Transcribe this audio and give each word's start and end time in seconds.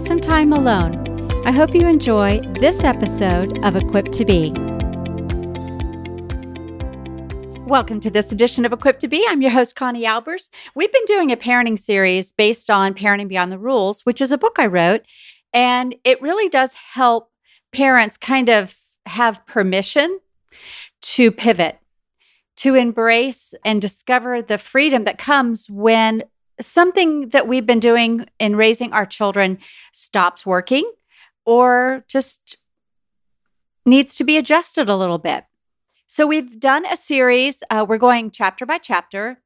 some 0.00 0.20
time 0.20 0.52
alone. 0.52 0.96
I 1.44 1.50
hope 1.50 1.74
you 1.74 1.88
enjoy 1.88 2.40
this 2.60 2.84
episode 2.84 3.62
of 3.64 3.74
Equipped 3.74 4.12
to 4.12 4.24
Be. 4.24 4.52
Welcome 7.66 7.98
to 8.00 8.10
this 8.10 8.30
edition 8.30 8.64
of 8.64 8.72
Equipped 8.72 9.00
to 9.00 9.08
Be. 9.08 9.26
I'm 9.28 9.42
your 9.42 9.50
host, 9.50 9.74
Connie 9.74 10.04
Albers. 10.04 10.50
We've 10.76 10.92
been 10.92 11.04
doing 11.06 11.32
a 11.32 11.36
parenting 11.36 11.76
series 11.76 12.32
based 12.32 12.70
on 12.70 12.94
Parenting 12.94 13.26
Beyond 13.26 13.50
the 13.50 13.58
Rules, 13.58 14.06
which 14.06 14.20
is 14.20 14.30
a 14.30 14.38
book 14.38 14.56
I 14.58 14.66
wrote. 14.66 15.02
And 15.52 15.96
it 16.04 16.22
really 16.22 16.48
does 16.48 16.74
help 16.74 17.32
parents 17.72 18.16
kind 18.16 18.48
of 18.48 18.76
have 19.06 19.44
permission 19.46 20.20
to 21.00 21.32
pivot, 21.32 21.80
to 22.56 22.76
embrace 22.76 23.52
and 23.64 23.82
discover 23.82 24.42
the 24.42 24.58
freedom 24.58 25.04
that 25.04 25.18
comes 25.18 25.68
when 25.68 26.22
something 26.60 27.28
that 27.30 27.46
we've 27.46 27.66
been 27.66 27.80
doing 27.80 28.26
in 28.38 28.56
raising 28.56 28.92
our 28.92 29.06
children 29.06 29.58
stops 29.92 30.44
working 30.44 30.90
or 31.44 32.04
just 32.08 32.56
needs 33.86 34.16
to 34.16 34.24
be 34.24 34.36
adjusted 34.36 34.88
a 34.88 34.96
little 34.96 35.18
bit. 35.18 35.44
So, 36.06 36.26
we've 36.26 36.58
done 36.58 36.86
a 36.86 36.96
series. 36.96 37.62
Uh, 37.70 37.84
we're 37.88 37.98
going 37.98 38.30
chapter 38.30 38.64
by 38.64 38.78
chapter 38.78 39.40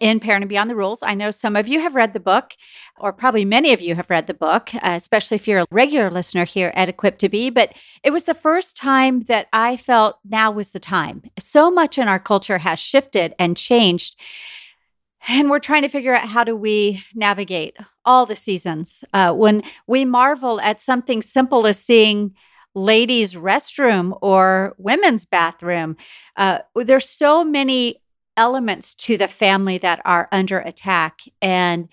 in 0.00 0.20
Parenting 0.20 0.48
Beyond 0.48 0.70
the 0.70 0.76
Rules. 0.76 1.02
I 1.02 1.14
know 1.14 1.30
some 1.30 1.56
of 1.56 1.68
you 1.68 1.80
have 1.80 1.94
read 1.94 2.12
the 2.12 2.20
book, 2.20 2.54
or 2.98 3.12
probably 3.12 3.44
many 3.44 3.72
of 3.72 3.80
you 3.80 3.94
have 3.94 4.10
read 4.10 4.26
the 4.26 4.34
book, 4.34 4.74
uh, 4.76 4.80
especially 4.82 5.36
if 5.36 5.46
you're 5.46 5.60
a 5.60 5.66
regular 5.70 6.10
listener 6.10 6.44
here 6.44 6.72
at 6.74 6.88
Equipped 6.88 7.18
to 7.20 7.28
Be. 7.28 7.50
But 7.50 7.74
it 8.02 8.10
was 8.10 8.24
the 8.24 8.34
first 8.34 8.76
time 8.76 9.24
that 9.24 9.48
I 9.52 9.76
felt 9.76 10.18
now 10.24 10.50
was 10.50 10.70
the 10.70 10.80
time. 10.80 11.22
So 11.38 11.70
much 11.70 11.98
in 11.98 12.08
our 12.08 12.18
culture 12.18 12.58
has 12.58 12.78
shifted 12.78 13.34
and 13.38 13.56
changed 13.56 14.18
and 15.28 15.50
we're 15.50 15.58
trying 15.58 15.82
to 15.82 15.88
figure 15.88 16.14
out 16.14 16.28
how 16.28 16.44
do 16.44 16.56
we 16.56 17.04
navigate 17.14 17.76
all 18.04 18.26
the 18.26 18.36
seasons. 18.36 19.04
Uh, 19.12 19.32
when 19.32 19.62
we 19.86 20.04
marvel 20.04 20.60
at 20.60 20.80
something 20.80 21.22
simple 21.22 21.66
as 21.66 21.78
seeing 21.78 22.34
ladies 22.74 23.34
restroom 23.34 24.16
or 24.22 24.74
women's 24.78 25.26
bathroom 25.26 25.94
uh, 26.36 26.58
there's 26.74 27.08
so 27.08 27.44
many 27.44 28.00
elements 28.36 28.94
to 28.94 29.16
the 29.16 29.28
family 29.28 29.78
that 29.78 30.00
are 30.04 30.28
under 30.32 30.58
attack. 30.58 31.20
And 31.40 31.88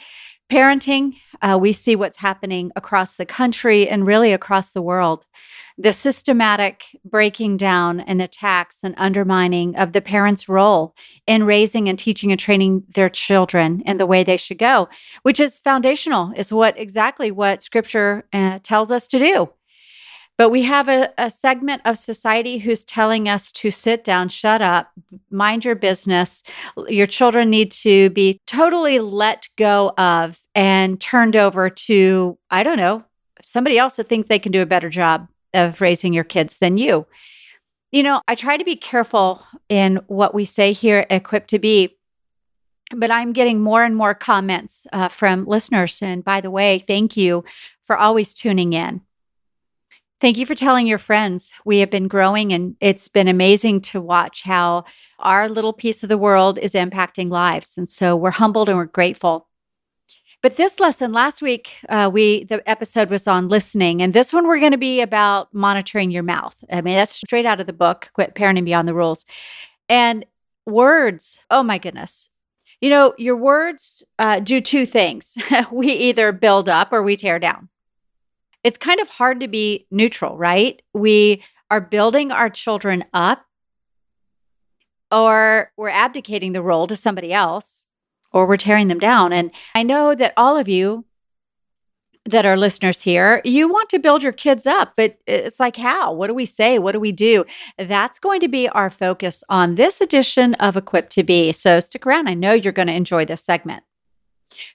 parenting 0.50 1.16
uh, 1.42 1.58
we 1.60 1.72
see 1.72 1.96
what's 1.96 2.18
happening 2.18 2.72
across 2.76 3.16
the 3.16 3.26
country 3.26 3.88
and 3.88 4.06
really 4.06 4.34
across 4.34 4.72
the 4.72 4.82
world 4.82 5.26
the 5.80 5.94
systematic 5.94 7.00
breaking 7.06 7.56
down 7.56 8.02
and 8.02 8.22
attacks 8.22 8.84
and 8.84 8.94
undermining 8.98 9.78
of 9.78 9.94
the 9.94 10.02
parents' 10.02 10.50
role 10.50 10.94
in 11.26 11.46
raising 11.46 11.88
and 11.88 11.98
teaching 11.98 12.32
and 12.32 12.40
training 12.40 12.84
their 12.96 13.10
children 13.10 13.82
in 13.86 13.98
the 13.98 14.06
way 14.06 14.22
they 14.22 14.36
should 14.36 14.58
go, 14.58 14.90
which 15.24 15.40
is 15.40 15.58
foundational, 15.60 16.34
is 16.36 16.52
what 16.52 16.78
exactly 16.78 17.32
what 17.32 17.64
scripture 17.64 18.26
uh, 18.34 18.60
tells 18.62 18.92
us 18.92 19.08
to 19.08 19.18
do. 19.18 19.50
But 20.40 20.52
we 20.52 20.64
have 20.64 20.88
a, 20.88 21.10
a 21.18 21.30
segment 21.30 21.82
of 21.84 21.98
society 21.98 22.60
who's 22.60 22.86
telling 22.86 23.28
us 23.28 23.52
to 23.52 23.72
sit 23.72 24.06
down, 24.06 24.30
shut 24.30 24.62
up, 24.62 24.90
mind 25.30 25.66
your 25.66 25.76
business. 25.76 26.44
Your 26.88 27.08
children 27.08 27.50
need 27.50 27.72
to 27.72 28.10
be 28.12 28.40
totally 28.48 29.00
let 29.00 29.50
go 29.58 29.92
of 29.98 30.40
and 30.56 30.98
turned 31.02 31.36
over 31.36 31.70
to, 31.70 32.38
I 32.50 32.64
don't 32.64 32.78
know, 32.78 33.04
somebody 33.44 33.78
else 33.78 33.98
that 33.98 34.08
thinks 34.08 34.30
they 34.30 34.40
can 34.40 34.54
do 34.54 34.62
a 34.62 34.66
better 34.66 34.90
job 34.90 35.28
of 35.54 35.82
raising 35.82 36.14
your 36.14 36.24
kids 36.24 36.60
than 36.60 36.78
you. 36.78 37.06
You 37.92 38.04
know, 38.04 38.22
I 38.26 38.36
try 38.36 38.56
to 38.56 38.64
be 38.64 38.78
careful 38.78 39.44
in 39.68 39.98
what 40.08 40.34
we 40.34 40.46
say 40.46 40.72
here 40.72 41.06
Equipped 41.10 41.50
to 41.50 41.60
Be, 41.60 41.98
but 42.96 43.12
I'm 43.12 43.34
getting 43.34 43.60
more 43.60 43.84
and 43.84 43.94
more 43.94 44.14
comments 44.14 44.88
uh, 44.94 45.10
from 45.10 45.46
listeners. 45.48 46.02
And 46.02 46.24
by 46.24 46.40
the 46.40 46.50
way, 46.50 46.80
thank 46.80 47.18
you 47.18 47.44
for 47.84 47.98
always 47.98 48.34
tuning 48.34 48.72
in. 48.72 49.02
Thank 50.22 50.38
you 50.38 50.46
for 50.46 50.56
telling 50.56 50.86
your 50.86 50.98
friends. 50.98 51.54
We 51.64 51.80
have 51.80 51.90
been 51.90 52.10
growing, 52.10 52.52
and 52.52 52.76
it's 52.82 53.08
been 53.08 53.30
amazing 53.30 53.80
to 53.82 54.02
watch 54.02 54.44
how 54.44 54.84
our 55.20 55.48
little 55.48 55.72
piece 55.72 56.04
of 56.04 56.10
the 56.10 56.18
world 56.18 56.60
is 56.60 56.74
impacting 56.74 57.30
lives. 57.30 57.78
And 57.78 57.88
so 57.88 58.18
we're 58.18 58.32
humbled 58.32 58.68
and 58.68 58.78
we're 58.78 58.86
grateful. 58.86 59.48
But 60.42 60.58
this 60.58 60.80
lesson 60.80 61.14
last 61.14 61.42
week, 61.42 61.72
uh, 61.88 62.10
we 62.12 62.44
the 62.46 62.68
episode 62.70 63.10
was 63.10 63.28
on 63.28 63.48
listening, 63.48 64.02
and 64.02 64.14
this 64.14 64.34
one 64.34 64.46
we're 64.46 64.60
going 64.60 64.74
to 64.74 64.78
be 64.78 65.00
about 65.00 65.54
monitoring 65.54 66.12
your 66.12 66.24
mouth. 66.24 66.56
I 66.72 66.82
mean, 66.82 66.96
that's 66.96 67.16
straight 67.16 67.46
out 67.46 67.62
of 67.62 67.68
the 67.68 67.74
book, 67.74 68.10
"Quit 68.14 68.36
Parenting 68.36 68.66
Beyond 68.66 68.88
the 68.88 68.94
Rules," 68.94 69.26
and 69.88 70.26
words. 70.66 71.44
Oh 71.50 71.64
my 71.64 71.78
goodness, 71.78 72.30
you 72.82 72.90
know, 72.90 73.14
your 73.18 73.36
words 73.36 74.04
uh, 74.18 74.40
do 74.40 74.62
two 74.62 74.86
things: 74.86 75.38
we 75.72 75.92
either 75.92 76.32
build 76.32 76.70
up 76.70 76.94
or 76.94 77.04
we 77.04 77.18
tear 77.18 77.40
down. 77.40 77.70
It's 78.64 78.78
kind 78.78 79.00
of 79.00 79.08
hard 79.08 79.40
to 79.40 79.48
be 79.48 79.88
neutral, 79.92 80.38
right? 80.38 80.82
We 80.94 81.44
are 81.72 81.82
building 81.82 82.32
our 82.32 82.50
children 82.50 83.06
up, 83.14 83.46
or 85.12 85.72
we're 85.76 85.90
abdicating 85.90 86.54
the 86.54 86.62
role 86.62 86.88
to 86.88 86.96
somebody 86.96 87.34
else 87.34 87.88
or 88.32 88.46
we're 88.46 88.58
tearing 88.58 88.90
them 88.90 89.00
down. 89.00 89.34
And 89.34 89.50
I 89.74 89.82
know 89.82 90.14
that 90.14 90.34
all 90.38 90.56
of 90.56 90.68
you 90.68 91.06
that 92.26 92.46
are 92.46 92.56
listeners 92.56 93.02
here, 93.02 93.42
you 93.44 93.68
want 93.68 93.90
to 93.90 93.98
build 93.98 94.22
your 94.22 94.32
kids 94.32 94.68
up, 94.68 94.94
but 94.96 95.18
it's 95.26 95.60
like, 95.60 95.78
how? 95.78 96.14
What 96.14 96.28
do 96.28 96.36
we 96.36 96.46
say? 96.46 96.78
What 96.78 96.92
do 96.92 97.00
we 97.00 97.12
do? 97.12 97.44
That's 97.80 98.20
going 98.20 98.40
to 98.42 98.48
be 98.48 98.70
our 98.70 98.92
focus 98.92 99.44
on 99.50 99.76
this 99.76 100.00
edition 100.00 100.54
of 100.56 100.78
Equipped 100.78 101.12
to 101.14 101.24
Be. 101.24 101.52
So 101.54 101.80
stick 101.80 102.06
around. 102.06 102.28
I 102.28 102.36
know 102.36 102.54
you're 102.54 102.72
going 102.72 102.88
to 102.88 102.94
enjoy 102.94 103.26
this 103.26 103.44
segment. 103.44 103.84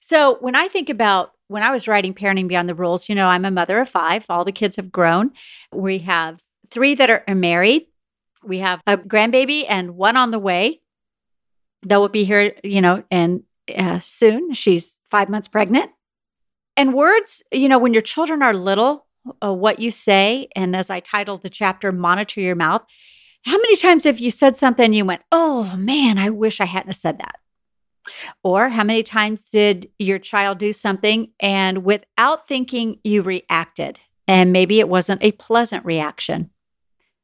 So 0.00 0.38
when 0.40 0.56
I 0.56 0.66
think 0.66 0.90
about 0.90 1.33
when 1.48 1.62
I 1.62 1.70
was 1.70 1.86
writing 1.86 2.14
Parenting 2.14 2.48
Beyond 2.48 2.68
the 2.68 2.74
Rules, 2.74 3.08
you 3.08 3.14
know, 3.14 3.28
I'm 3.28 3.44
a 3.44 3.50
mother 3.50 3.80
of 3.80 3.88
five. 3.88 4.24
All 4.28 4.44
the 4.44 4.52
kids 4.52 4.76
have 4.76 4.90
grown. 4.90 5.32
We 5.72 5.98
have 6.00 6.40
three 6.70 6.94
that 6.94 7.10
are 7.10 7.24
married. 7.34 7.86
We 8.42 8.58
have 8.58 8.80
a 8.86 8.96
grandbaby 8.96 9.64
and 9.68 9.96
one 9.96 10.16
on 10.16 10.30
the 10.30 10.38
way 10.38 10.80
that 11.82 11.96
will 11.96 12.08
be 12.08 12.24
here, 12.24 12.54
you 12.62 12.80
know, 12.80 13.04
and 13.10 13.42
uh, 13.74 13.98
soon. 13.98 14.52
She's 14.52 15.00
five 15.10 15.28
months 15.28 15.48
pregnant. 15.48 15.90
And 16.76 16.94
words, 16.94 17.42
you 17.52 17.68
know, 17.68 17.78
when 17.78 17.92
your 17.94 18.02
children 18.02 18.42
are 18.42 18.52
little, 18.52 19.06
uh, 19.42 19.52
what 19.52 19.78
you 19.78 19.90
say, 19.90 20.48
and 20.56 20.74
as 20.74 20.90
I 20.90 21.00
titled 21.00 21.42
the 21.42 21.50
chapter, 21.50 21.92
monitor 21.92 22.40
your 22.40 22.56
mouth. 22.56 22.82
How 23.44 23.56
many 23.56 23.76
times 23.76 24.04
have 24.04 24.18
you 24.18 24.30
said 24.30 24.56
something 24.56 24.92
you 24.92 25.04
went, 25.04 25.22
oh 25.30 25.76
man, 25.76 26.18
I 26.18 26.30
wish 26.30 26.60
I 26.60 26.64
hadn't 26.64 26.94
said 26.94 27.18
that? 27.18 27.36
Or 28.42 28.68
how 28.68 28.84
many 28.84 29.02
times 29.02 29.50
did 29.50 29.90
your 29.98 30.18
child 30.18 30.58
do 30.58 30.72
something 30.72 31.32
and 31.40 31.84
without 31.84 32.46
thinking 32.46 32.98
you 33.04 33.22
reacted? 33.22 34.00
And 34.26 34.52
maybe 34.52 34.80
it 34.80 34.88
wasn't 34.88 35.22
a 35.22 35.32
pleasant 35.32 35.84
reaction. 35.84 36.50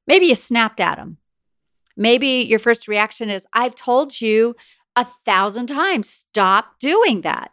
Maybe 0.06 0.26
you 0.26 0.34
snapped 0.34 0.80
at 0.80 0.96
them. 0.96 1.18
Maybe 1.96 2.46
your 2.48 2.58
first 2.58 2.88
reaction 2.88 3.30
is, 3.30 3.46
I've 3.52 3.74
told 3.74 4.20
you 4.20 4.56
a 4.96 5.06
thousand 5.24 5.66
times, 5.66 6.08
stop 6.08 6.78
doing 6.78 7.22
that. 7.22 7.52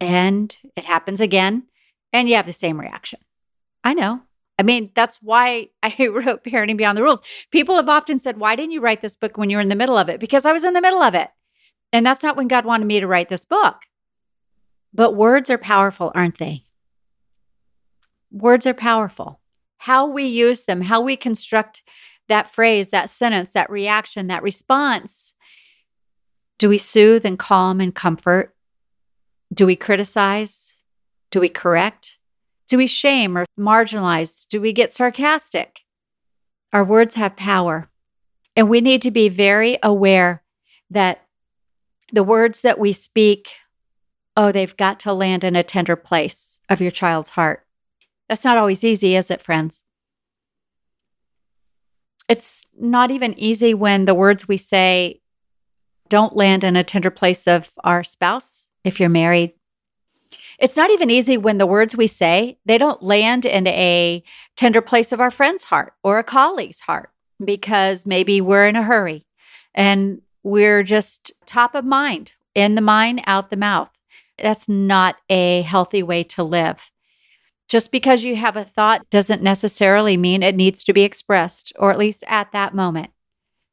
And 0.00 0.56
it 0.76 0.84
happens 0.84 1.20
again, 1.20 1.64
and 2.12 2.28
you 2.28 2.36
have 2.36 2.46
the 2.46 2.52
same 2.52 2.80
reaction. 2.80 3.20
I 3.84 3.94
know. 3.94 4.22
I 4.58 4.62
mean, 4.62 4.90
that's 4.94 5.18
why 5.22 5.70
I 5.82 6.08
wrote 6.08 6.44
Parenting 6.44 6.76
Beyond 6.76 6.98
the 6.98 7.02
Rules. 7.02 7.22
People 7.50 7.76
have 7.76 7.88
often 7.88 8.18
said, 8.18 8.38
Why 8.38 8.56
didn't 8.56 8.72
you 8.72 8.80
write 8.80 9.00
this 9.00 9.16
book 9.16 9.36
when 9.36 9.50
you 9.50 9.56
were 9.56 9.62
in 9.62 9.68
the 9.68 9.74
middle 9.74 9.96
of 9.96 10.08
it? 10.08 10.20
Because 10.20 10.46
I 10.46 10.52
was 10.52 10.64
in 10.64 10.74
the 10.74 10.80
middle 10.80 11.02
of 11.02 11.14
it. 11.14 11.30
And 11.92 12.06
that's 12.06 12.22
not 12.22 12.36
when 12.36 12.48
God 12.48 12.64
wanted 12.64 12.86
me 12.86 13.00
to 13.00 13.06
write 13.06 13.28
this 13.28 13.44
book. 13.44 13.76
But 14.94 15.14
words 15.14 15.50
are 15.50 15.58
powerful, 15.58 16.12
aren't 16.14 16.38
they? 16.38 16.64
Words 18.30 18.66
are 18.66 18.74
powerful. 18.74 19.40
How 19.78 20.06
we 20.06 20.24
use 20.24 20.64
them, 20.64 20.82
how 20.82 21.00
we 21.00 21.16
construct 21.16 21.82
that 22.28 22.48
phrase, 22.48 22.90
that 22.90 23.10
sentence, 23.10 23.52
that 23.52 23.70
reaction, 23.70 24.28
that 24.28 24.42
response? 24.42 25.34
Do 26.58 26.68
we 26.68 26.78
soothe 26.78 27.26
and 27.26 27.38
calm 27.38 27.80
and 27.80 27.94
comfort? 27.94 28.54
Do 29.52 29.66
we 29.66 29.76
criticize? 29.76 30.82
Do 31.30 31.40
we 31.40 31.48
correct? 31.48 32.18
Do 32.68 32.78
we 32.78 32.86
shame 32.86 33.36
or 33.36 33.44
marginalize? 33.58 34.46
Do 34.48 34.60
we 34.60 34.72
get 34.72 34.90
sarcastic? 34.90 35.80
Our 36.72 36.84
words 36.84 37.16
have 37.16 37.36
power. 37.36 37.90
And 38.56 38.68
we 38.68 38.80
need 38.80 39.02
to 39.02 39.10
be 39.10 39.28
very 39.28 39.78
aware 39.82 40.42
that 40.90 41.21
the 42.12 42.22
words 42.22 42.60
that 42.60 42.78
we 42.78 42.92
speak, 42.92 43.52
oh, 44.36 44.52
they've 44.52 44.76
got 44.76 45.00
to 45.00 45.12
land 45.12 45.42
in 45.44 45.56
a 45.56 45.62
tender 45.62 45.96
place 45.96 46.60
of 46.68 46.80
your 46.80 46.90
child's 46.90 47.30
heart. 47.30 47.66
That's 48.28 48.44
not 48.44 48.58
always 48.58 48.84
easy, 48.84 49.16
is 49.16 49.30
it, 49.30 49.42
friends? 49.42 49.84
It's 52.28 52.66
not 52.78 53.10
even 53.10 53.38
easy 53.38 53.74
when 53.74 54.04
the 54.04 54.14
words 54.14 54.46
we 54.46 54.56
say 54.56 55.20
don't 56.08 56.36
land 56.36 56.62
in 56.64 56.76
a 56.76 56.84
tender 56.84 57.10
place 57.10 57.46
of 57.46 57.70
our 57.84 58.04
spouse 58.04 58.68
if 58.84 59.00
you're 59.00 59.08
married. 59.08 59.52
It's 60.58 60.76
not 60.76 60.90
even 60.90 61.10
easy 61.10 61.36
when 61.36 61.58
the 61.58 61.66
words 61.66 61.96
we 61.96 62.06
say, 62.06 62.58
they 62.64 62.78
don't 62.78 63.02
land 63.02 63.44
in 63.44 63.66
a 63.66 64.22
tender 64.56 64.80
place 64.80 65.12
of 65.12 65.20
our 65.20 65.30
friend's 65.30 65.64
heart 65.64 65.94
or 66.02 66.18
a 66.18 66.24
colleague's 66.24 66.80
heart 66.80 67.10
because 67.44 68.06
maybe 68.06 68.40
we're 68.40 68.66
in 68.66 68.76
a 68.76 68.82
hurry 68.82 69.26
and 69.74 70.20
we're 70.42 70.82
just 70.82 71.32
top 71.46 71.74
of 71.74 71.84
mind, 71.84 72.32
in 72.54 72.74
the 72.74 72.80
mind, 72.80 73.22
out 73.26 73.50
the 73.50 73.56
mouth. 73.56 73.90
That's 74.38 74.68
not 74.68 75.16
a 75.28 75.62
healthy 75.62 76.02
way 76.02 76.24
to 76.24 76.42
live. 76.42 76.90
Just 77.68 77.90
because 77.90 78.22
you 78.24 78.36
have 78.36 78.56
a 78.56 78.64
thought 78.64 79.08
doesn't 79.08 79.42
necessarily 79.42 80.16
mean 80.16 80.42
it 80.42 80.54
needs 80.54 80.84
to 80.84 80.92
be 80.92 81.02
expressed, 81.02 81.72
or 81.78 81.90
at 81.90 81.98
least 81.98 82.24
at 82.26 82.52
that 82.52 82.74
moment. 82.74 83.10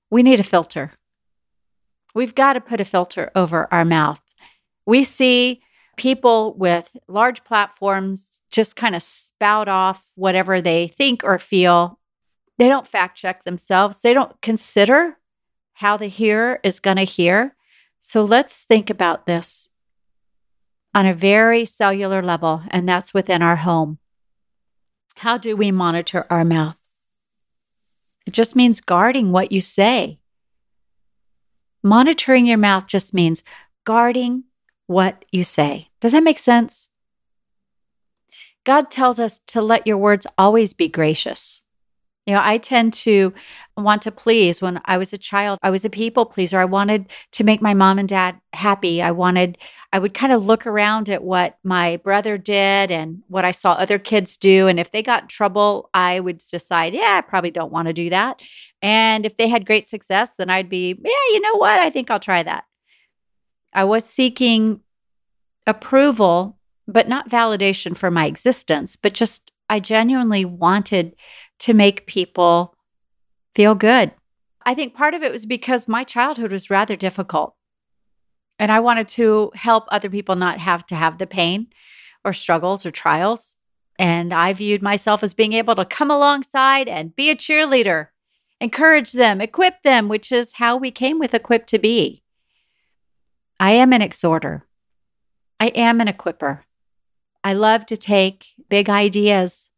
We 0.10 0.24
need 0.24 0.40
a 0.40 0.44
filter. 0.44 0.94
We've 2.16 2.34
got 2.34 2.54
to 2.54 2.62
put 2.62 2.82
a 2.82 2.86
filter 2.86 3.32
over 3.36 3.68
our 3.72 3.86
mouth. 3.86 4.22
We 4.86 5.04
see 5.04 5.62
people 5.98 6.54
with 6.54 6.90
large 7.08 7.44
platforms 7.44 8.42
just 8.52 8.76
kind 8.76 8.96
of 8.96 9.04
spout 9.04 9.68
off 9.68 10.12
whatever 10.16 10.62
they 10.62 10.88
think 10.88 11.24
or 11.24 11.38
feel. 11.38 12.00
They 12.58 12.68
don't 12.68 12.88
fact 12.88 13.18
check 13.18 13.44
themselves, 13.44 14.02
they 14.02 14.14
don't 14.14 14.42
consider 14.42 15.19
how 15.80 15.96
the 15.96 16.08
hearer 16.08 16.60
is 16.62 16.82
going 16.82 16.98
to 16.98 17.06
hear. 17.06 17.56
So 18.02 18.26
let's 18.26 18.64
think 18.64 18.90
about 18.90 19.26
this 19.26 19.70
on 20.94 21.06
a 21.06 21.14
very 21.14 21.64
cellular 21.64 22.22
level, 22.22 22.64
and 22.70 22.88
that's 22.88 23.14
within 23.14 23.42
our 23.42 23.56
home. 23.56 23.98
How 25.16 25.38
do 25.38 25.56
we 25.56 25.72
monitor 25.72 26.28
our 26.30 26.44
mouth? 26.44 26.76
It 28.26 28.32
just 28.32 28.58
means 28.58 28.82
guarding 28.82 29.32
what 29.32 29.54
you 29.54 29.62
say. 29.62 30.20
Monitoring 31.82 32.46
your 32.46 32.58
mouth 32.58 32.86
just 32.86 33.14
means 33.14 33.42
guarding 33.86 34.44
what 34.88 35.24
you 35.32 35.46
say. 35.46 35.88
Does 36.02 36.12
that 36.12 36.24
make 36.24 36.40
sense? 36.40 36.90
God 38.66 38.92
tells 38.92 39.18
us 39.18 39.40
to 39.48 39.62
let 39.62 39.88
your 39.88 39.98
words 39.98 40.28
always 40.38 40.74
be 40.74 40.90
gracious. 40.90 41.62
You 42.26 42.36
know, 42.36 42.42
I 42.44 42.60
tend 42.60 42.94
to 42.94 43.34
want 43.76 44.04
to 44.04 44.12
please. 44.12 44.62
When 44.62 44.80
I 44.86 44.98
was 44.98 45.14
a 45.14 45.18
child, 45.18 45.58
I 45.64 45.72
was 45.72 45.84
a 45.84 45.90
people 45.90 46.26
pleaser. 46.26 46.60
I 46.60 46.66
wanted 46.66 47.10
to 47.32 47.44
make 47.44 47.62
my 47.62 47.74
mom 47.74 47.98
and 47.98 48.08
dad 48.08 48.40
happy. 48.54 49.02
I 49.02 49.12
wanted, 49.12 49.58
I 49.92 50.00
would 50.00 50.14
kind 50.14 50.32
of 50.32 50.46
look 50.46 50.68
around 50.68 51.10
at 51.10 51.24
what 51.24 51.58
my 51.64 51.98
brother 51.98 52.38
did 52.38 52.92
and 52.92 53.24
what 53.30 53.46
I 53.46 53.52
saw 53.52 53.72
other 53.72 53.98
kids 53.98 54.38
do. 54.38 54.68
And 54.68 54.80
if 54.80 54.92
they 54.92 55.02
got 55.02 55.24
in 55.24 55.28
trouble, 55.28 55.90
I 55.94 56.20
would 56.20 56.38
decide, 56.38 56.94
yeah, 56.94 57.16
I 57.18 57.22
probably 57.22 57.52
don't 57.52 57.72
want 57.72 57.88
to 57.88 57.94
do 57.94 58.12
that. 58.12 58.42
And 58.82 59.26
if 59.26 59.38
they 59.38 59.48
had 59.48 59.66
great 59.66 59.88
success, 59.88 60.36
then 60.36 60.52
I'd 60.52 60.70
be, 60.70 60.90
yeah, 60.90 61.34
you 61.34 61.42
know 61.42 61.56
what? 61.56 61.80
I 61.80 61.90
think 61.90 62.12
I'll 62.12 62.20
try 62.20 62.44
that. 62.44 62.66
I 63.74 63.86
was 63.86 64.06
seeking 64.06 64.82
approval, 65.66 66.58
but 66.88 67.08
not 67.08 67.30
validation 67.30 67.98
for 67.98 68.12
my 68.12 68.26
existence, 68.26 68.96
but 68.96 69.14
just 69.14 69.52
I 69.70 69.80
genuinely 69.80 70.46
wanted 70.46 71.16
to 71.60 71.74
make 71.74 72.08
people 72.08 72.76
feel 73.56 73.76
good. 73.76 74.12
I 74.66 74.74
think 74.74 74.94
part 74.94 75.14
of 75.14 75.24
it 75.24 75.32
was 75.32 75.46
because 75.46 75.88
my 75.88 76.04
childhood 76.04 76.52
was 76.52 76.70
rather 76.70 76.96
difficult. 76.96 77.56
And 78.58 78.72
I 78.72 78.80
wanted 78.80 79.08
to 79.10 79.52
help 79.56 79.86
other 79.88 80.10
people 80.10 80.36
not 80.36 80.60
have 80.60 80.86
to 80.88 80.96
have 80.96 81.18
the 81.18 81.28
pain 81.28 81.68
or 82.26 82.34
struggles 82.34 82.86
or 82.86 82.92
trials. 82.92 83.56
And 83.98 84.34
I 84.34 84.54
viewed 84.54 84.82
myself 84.82 85.24
as 85.24 85.34
being 85.34 85.54
able 85.54 85.76
to 85.76 85.86
come 85.86 86.12
alongside 86.12 86.88
and 86.88 87.16
be 87.16 87.30
a 87.30 87.36
cheerleader, 87.36 88.08
encourage 88.62 89.14
them, 89.14 89.42
equip 89.42 89.82
them, 89.84 90.08
which 90.08 90.32
is 90.32 90.54
how 90.54 90.78
we 90.78 90.92
came 90.92 91.20
with 91.20 91.34
Equipped 91.34 91.70
to 91.70 91.80
Be. 91.80 92.24
I 93.60 93.72
am 93.72 93.92
an 93.92 94.02
exhorter, 94.02 94.66
I 95.60 95.68
am 95.68 96.00
an 96.00 96.08
equiper. 96.08 96.62
I 97.44 97.54
love 97.54 97.86
to 97.88 97.98
take 97.98 98.48
big 98.70 98.90
ideas 98.90 99.69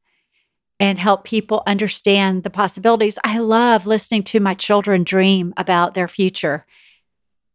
and 0.81 0.97
help 0.97 1.23
people 1.23 1.61
understand 1.67 2.41
the 2.41 2.49
possibilities. 2.49 3.19
I 3.23 3.37
love 3.37 3.85
listening 3.85 4.23
to 4.23 4.39
my 4.39 4.55
children 4.55 5.03
dream 5.03 5.53
about 5.55 5.93
their 5.93 6.07
future 6.07 6.65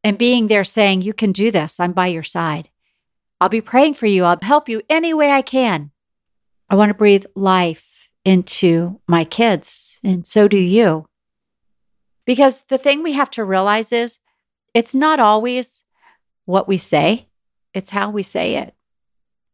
and 0.05 0.17
being 0.17 0.47
there 0.47 0.63
saying, 0.63 1.03
You 1.03 1.13
can 1.13 1.33
do 1.33 1.51
this. 1.51 1.81
I'm 1.81 1.93
by 1.93 2.07
your 2.07 2.23
side. 2.23 2.71
I'll 3.41 3.49
be 3.49 3.61
praying 3.61 3.95
for 3.95 4.07
you. 4.07 4.25
I'll 4.25 4.39
help 4.41 4.69
you 4.69 4.81
any 4.89 5.13
way 5.13 5.33
I 5.33 5.43
can. 5.43 5.91
I 6.71 6.77
want 6.77 6.91
to 6.91 6.95
breathe 6.95 7.27
life 7.35 7.85
into 8.25 9.01
my 9.09 9.25
kids, 9.25 9.99
and 10.05 10.25
so 10.25 10.47
do 10.47 10.57
you. 10.57 11.07
Because 12.27 12.63
the 12.69 12.79
thing 12.79 13.03
we 13.03 13.15
have 13.15 13.31
to 13.31 13.45
realize 13.45 13.91
is 13.91 14.21
it's 14.73 14.95
not 14.95 15.19
always 15.19 15.83
what 16.45 16.69
we 16.69 16.79
say, 16.79 17.27
it's 17.75 17.91
how 17.91 18.09
we 18.09 18.23
say 18.23 18.55
it. 18.55 18.73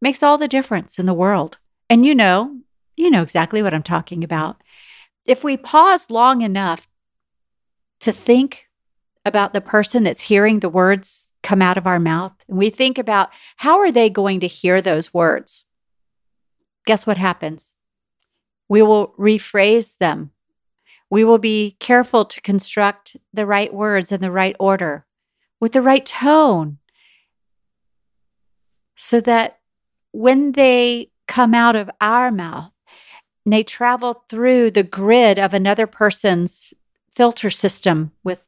Makes 0.02 0.22
all 0.22 0.36
the 0.36 0.46
difference 0.46 0.98
in 0.98 1.06
the 1.06 1.14
world. 1.14 1.56
And 1.88 2.04
you 2.04 2.14
know, 2.14 2.62
you 2.96 3.10
know 3.10 3.22
exactly 3.22 3.62
what 3.62 3.74
I'm 3.74 3.82
talking 3.82 4.24
about. 4.24 4.62
If 5.24 5.44
we 5.44 5.56
pause 5.56 6.10
long 6.10 6.42
enough 6.42 6.88
to 8.00 8.12
think 8.12 8.66
about 9.24 9.52
the 9.52 9.60
person 9.60 10.02
that's 10.02 10.22
hearing 10.22 10.60
the 10.60 10.68
words 10.68 11.28
come 11.42 11.62
out 11.62 11.78
of 11.78 11.86
our 11.86 12.00
mouth, 12.00 12.32
and 12.48 12.58
we 12.58 12.70
think 12.70 12.98
about 12.98 13.30
how 13.58 13.78
are 13.78 13.92
they 13.92 14.10
going 14.10 14.40
to 14.40 14.46
hear 14.46 14.80
those 14.80 15.14
words, 15.14 15.64
guess 16.86 17.06
what 17.06 17.16
happens? 17.16 17.74
We 18.68 18.82
will 18.82 19.14
rephrase 19.18 19.98
them. 19.98 20.30
We 21.10 21.24
will 21.24 21.38
be 21.38 21.76
careful 21.78 22.24
to 22.24 22.40
construct 22.40 23.16
the 23.32 23.46
right 23.46 23.72
words 23.72 24.12
in 24.12 24.20
the 24.20 24.30
right 24.30 24.56
order 24.58 25.06
with 25.60 25.72
the 25.72 25.82
right 25.82 26.04
tone 26.04 26.78
so 28.96 29.20
that 29.20 29.58
when 30.12 30.52
they 30.52 31.10
come 31.28 31.54
out 31.54 31.76
of 31.76 31.90
our 32.00 32.32
mouth, 32.32 32.71
and 33.44 33.52
they 33.52 33.62
travel 33.62 34.24
through 34.28 34.70
the 34.70 34.82
grid 34.82 35.38
of 35.38 35.52
another 35.54 35.86
person's 35.86 36.72
filter 37.14 37.50
system 37.50 38.12
with 38.22 38.40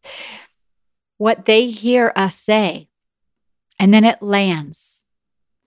what 1.18 1.44
they 1.44 1.70
hear 1.70 2.12
us 2.16 2.36
say. 2.36 2.88
And 3.78 3.92
then 3.92 4.04
it 4.04 4.22
lands. 4.22 5.04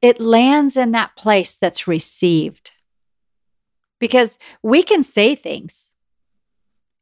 It 0.01 0.19
lands 0.19 0.77
in 0.77 0.91
that 0.91 1.15
place 1.15 1.55
that's 1.55 1.87
received. 1.87 2.71
Because 3.99 4.37
we 4.61 4.83
can 4.83 5.03
say 5.03 5.35
things 5.35 5.93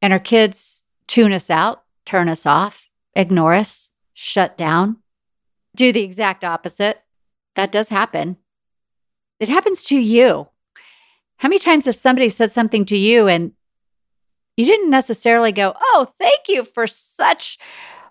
and 0.02 0.14
our 0.14 0.20
kids 0.20 0.86
tune 1.08 1.34
us 1.34 1.50
out, 1.50 1.84
turn 2.06 2.30
us 2.30 2.46
off, 2.46 2.88
ignore 3.14 3.54
us, 3.54 3.92
shut 4.14 4.58
down, 4.58 4.98
do 5.76 5.92
the 5.92 6.04
exact 6.04 6.44
opposite. 6.44 7.02
That 7.56 7.72
does 7.72 7.90
happen. 7.90 8.38
It 9.40 9.50
happens 9.50 9.84
to 9.86 9.98
you. 9.98 10.48
How 11.38 11.50
many 11.50 11.60
times 11.60 11.86
have 11.86 11.96
somebody 11.96 12.30
said 12.30 12.52
something 12.52 12.86
to 12.86 12.98
you 12.98 13.28
and 13.28 13.52
you 14.58 14.66
didn't 14.66 14.90
necessarily 14.90 15.52
go, 15.52 15.74
Oh, 15.80 16.08
thank 16.20 16.48
you 16.48 16.64
for 16.64 16.88
such 16.88 17.58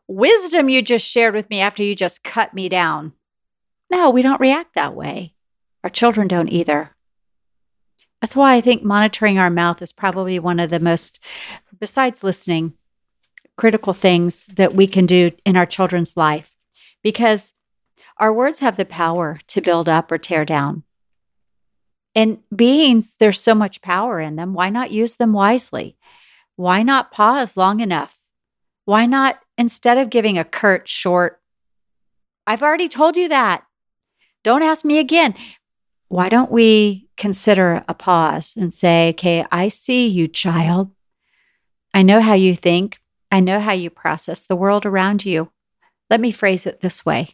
wisdom 0.07 0.69
you 0.69 0.83
just 0.83 1.07
shared 1.07 1.35
with 1.35 1.49
me 1.49 1.61
after 1.61 1.83
you 1.83 1.95
just 1.95 2.23
cut 2.23 2.55
me 2.55 2.69
down? 2.69 3.13
No, 3.91 4.11
we 4.11 4.23
don't 4.23 4.41
react 4.41 4.75
that 4.75 4.95
way. 4.95 5.35
Our 5.83 5.91
children 5.91 6.29
don't 6.29 6.53
either. 6.53 6.91
That's 8.21 8.37
why 8.37 8.55
I 8.55 8.61
think 8.61 8.83
monitoring 8.83 9.39
our 9.39 9.51
mouth 9.51 9.83
is 9.83 9.93
probably 9.93 10.39
one 10.39 10.59
of 10.59 10.71
the 10.71 10.81
most, 10.81 11.21
besides 11.79 12.25
listening, 12.25 12.73
critical 13.57 13.93
things 13.93 14.47
that 14.47 14.75
we 14.75 14.87
can 14.87 15.07
do 15.07 15.31
in 15.45 15.57
our 15.57 15.67
children's 15.67 16.17
life 16.17 16.51
because 17.03 17.53
our 18.17 18.33
words 18.33 18.61
have 18.61 18.77
the 18.77 18.85
power 18.85 19.39
to 19.49 19.61
build 19.61 19.89
up 19.89 20.11
or 20.11 20.19
tear 20.19 20.45
down. 20.45 20.85
And 22.15 22.39
beings, 22.55 23.17
there's 23.19 23.41
so 23.41 23.55
much 23.55 23.83
power 23.83 24.21
in 24.21 24.37
them. 24.37 24.55
Why 24.55 24.71
not 24.71 24.91
use 24.91 25.17
them 25.17 25.33
wisely? 25.33 25.97
Why 26.57 26.83
not 26.83 27.11
pause 27.11 27.57
long 27.57 27.81
enough? 27.81 28.19
Why 28.85 29.07
not, 29.07 29.41
instead 29.59 29.99
of 29.99 30.11
giving 30.11 30.39
a 30.39 30.45
curt, 30.45 30.89
short, 30.89 31.41
I've 32.47 32.63
already 32.63 32.89
told 32.89 33.17
you 33.17 33.29
that. 33.31 33.65
Don't 34.45 34.63
ask 34.63 34.85
me 34.85 34.99
again. 34.99 35.35
Why 36.09 36.29
don't 36.29 36.51
we 36.51 37.09
consider 37.17 37.83
a 37.89 37.95
pause 37.95 38.57
and 38.57 38.73
say, 38.73 39.09
okay, 39.11 39.45
I 39.51 39.69
see 39.69 40.07
you, 40.07 40.29
child. 40.29 40.91
I 41.93 42.03
know 42.03 42.21
how 42.21 42.35
you 42.35 42.55
think. 42.55 43.01
I 43.33 43.41
know 43.41 43.59
how 43.59 43.73
you 43.73 43.91
process 43.91 44.45
the 44.45 44.55
world 44.55 44.87
around 44.87 45.25
you. 45.25 45.51
Let 46.11 46.21
me 46.21 46.31
phrase 46.31 46.67
it 46.67 46.81
this 46.81 47.05
way. 47.05 47.31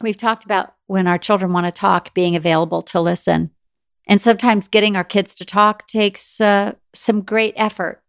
We've 0.00 0.16
talked 0.16 0.44
about 0.44 0.74
when 0.86 1.06
our 1.06 1.18
children 1.18 1.52
want 1.52 1.66
to 1.66 1.72
talk, 1.72 2.14
being 2.14 2.34
available 2.34 2.82
to 2.82 3.00
listen. 3.00 3.50
And 4.08 4.20
sometimes 4.20 4.68
getting 4.68 4.96
our 4.96 5.04
kids 5.04 5.34
to 5.36 5.44
talk 5.44 5.86
takes 5.86 6.40
uh, 6.40 6.72
some 6.94 7.20
great 7.20 7.52
effort, 7.56 8.02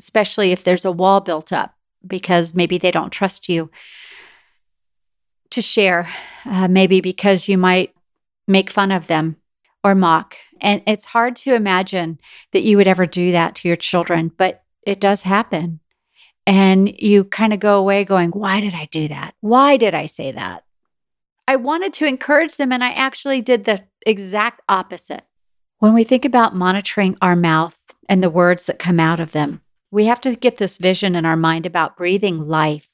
especially 0.00 0.50
if 0.50 0.64
there's 0.64 0.84
a 0.84 0.92
wall 0.92 1.20
built 1.20 1.52
up 1.52 1.74
because 2.04 2.54
maybe 2.54 2.76
they 2.76 2.90
don't 2.90 3.12
trust 3.12 3.48
you 3.48 3.70
to 5.50 5.62
share, 5.62 6.08
uh, 6.44 6.66
maybe 6.66 7.00
because 7.00 7.48
you 7.48 7.56
might 7.56 7.94
make 8.48 8.68
fun 8.68 8.90
of 8.90 9.06
them 9.06 9.36
or 9.84 9.94
mock. 9.94 10.36
And 10.60 10.82
it's 10.86 11.06
hard 11.06 11.36
to 11.36 11.54
imagine 11.54 12.18
that 12.52 12.64
you 12.64 12.76
would 12.76 12.88
ever 12.88 13.06
do 13.06 13.32
that 13.32 13.54
to 13.56 13.68
your 13.68 13.76
children, 13.76 14.32
but 14.36 14.64
it 14.82 15.00
does 15.00 15.22
happen. 15.22 15.80
And 16.46 17.00
you 17.00 17.24
kind 17.24 17.52
of 17.52 17.60
go 17.60 17.78
away 17.78 18.04
going, 18.04 18.30
Why 18.30 18.60
did 18.60 18.74
I 18.74 18.88
do 18.90 19.08
that? 19.08 19.34
Why 19.40 19.76
did 19.76 19.94
I 19.94 20.06
say 20.06 20.32
that? 20.32 20.64
I 21.48 21.56
wanted 21.56 21.92
to 21.94 22.06
encourage 22.06 22.56
them, 22.56 22.72
and 22.72 22.82
I 22.82 22.92
actually 22.92 23.40
did 23.40 23.64
the 23.64 23.84
exact 24.06 24.62
opposite. 24.68 25.24
When 25.78 25.92
we 25.92 26.04
think 26.04 26.24
about 26.24 26.56
monitoring 26.56 27.16
our 27.20 27.36
mouth 27.36 27.76
and 28.08 28.22
the 28.22 28.30
words 28.30 28.64
that 28.66 28.78
come 28.78 28.98
out 28.98 29.20
of 29.20 29.32
them, 29.32 29.60
we 29.90 30.06
have 30.06 30.20
to 30.22 30.34
get 30.34 30.56
this 30.56 30.78
vision 30.78 31.14
in 31.14 31.26
our 31.26 31.36
mind 31.36 31.66
about 31.66 31.96
breathing 31.96 32.48
life. 32.48 32.88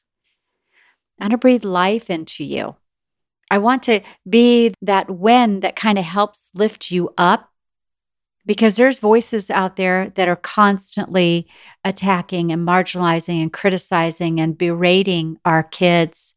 I 1.20 1.24
want 1.24 1.32
to 1.32 1.38
breathe 1.38 1.64
life 1.64 2.10
into 2.10 2.42
you. 2.42 2.76
I 3.50 3.58
want 3.58 3.82
to 3.84 4.00
be 4.28 4.74
that 4.82 5.10
wind 5.10 5.62
that 5.62 5.76
kind 5.76 5.98
of 5.98 6.04
helps 6.04 6.50
lift 6.54 6.90
you 6.90 7.12
up 7.16 7.50
because 8.44 8.76
there's 8.76 8.98
voices 8.98 9.50
out 9.50 9.76
there 9.76 10.10
that 10.10 10.26
are 10.26 10.36
constantly 10.36 11.46
attacking 11.84 12.50
and 12.50 12.66
marginalizing 12.66 13.40
and 13.40 13.52
criticizing 13.52 14.40
and 14.40 14.58
berating 14.58 15.38
our 15.44 15.62
kids. 15.62 16.34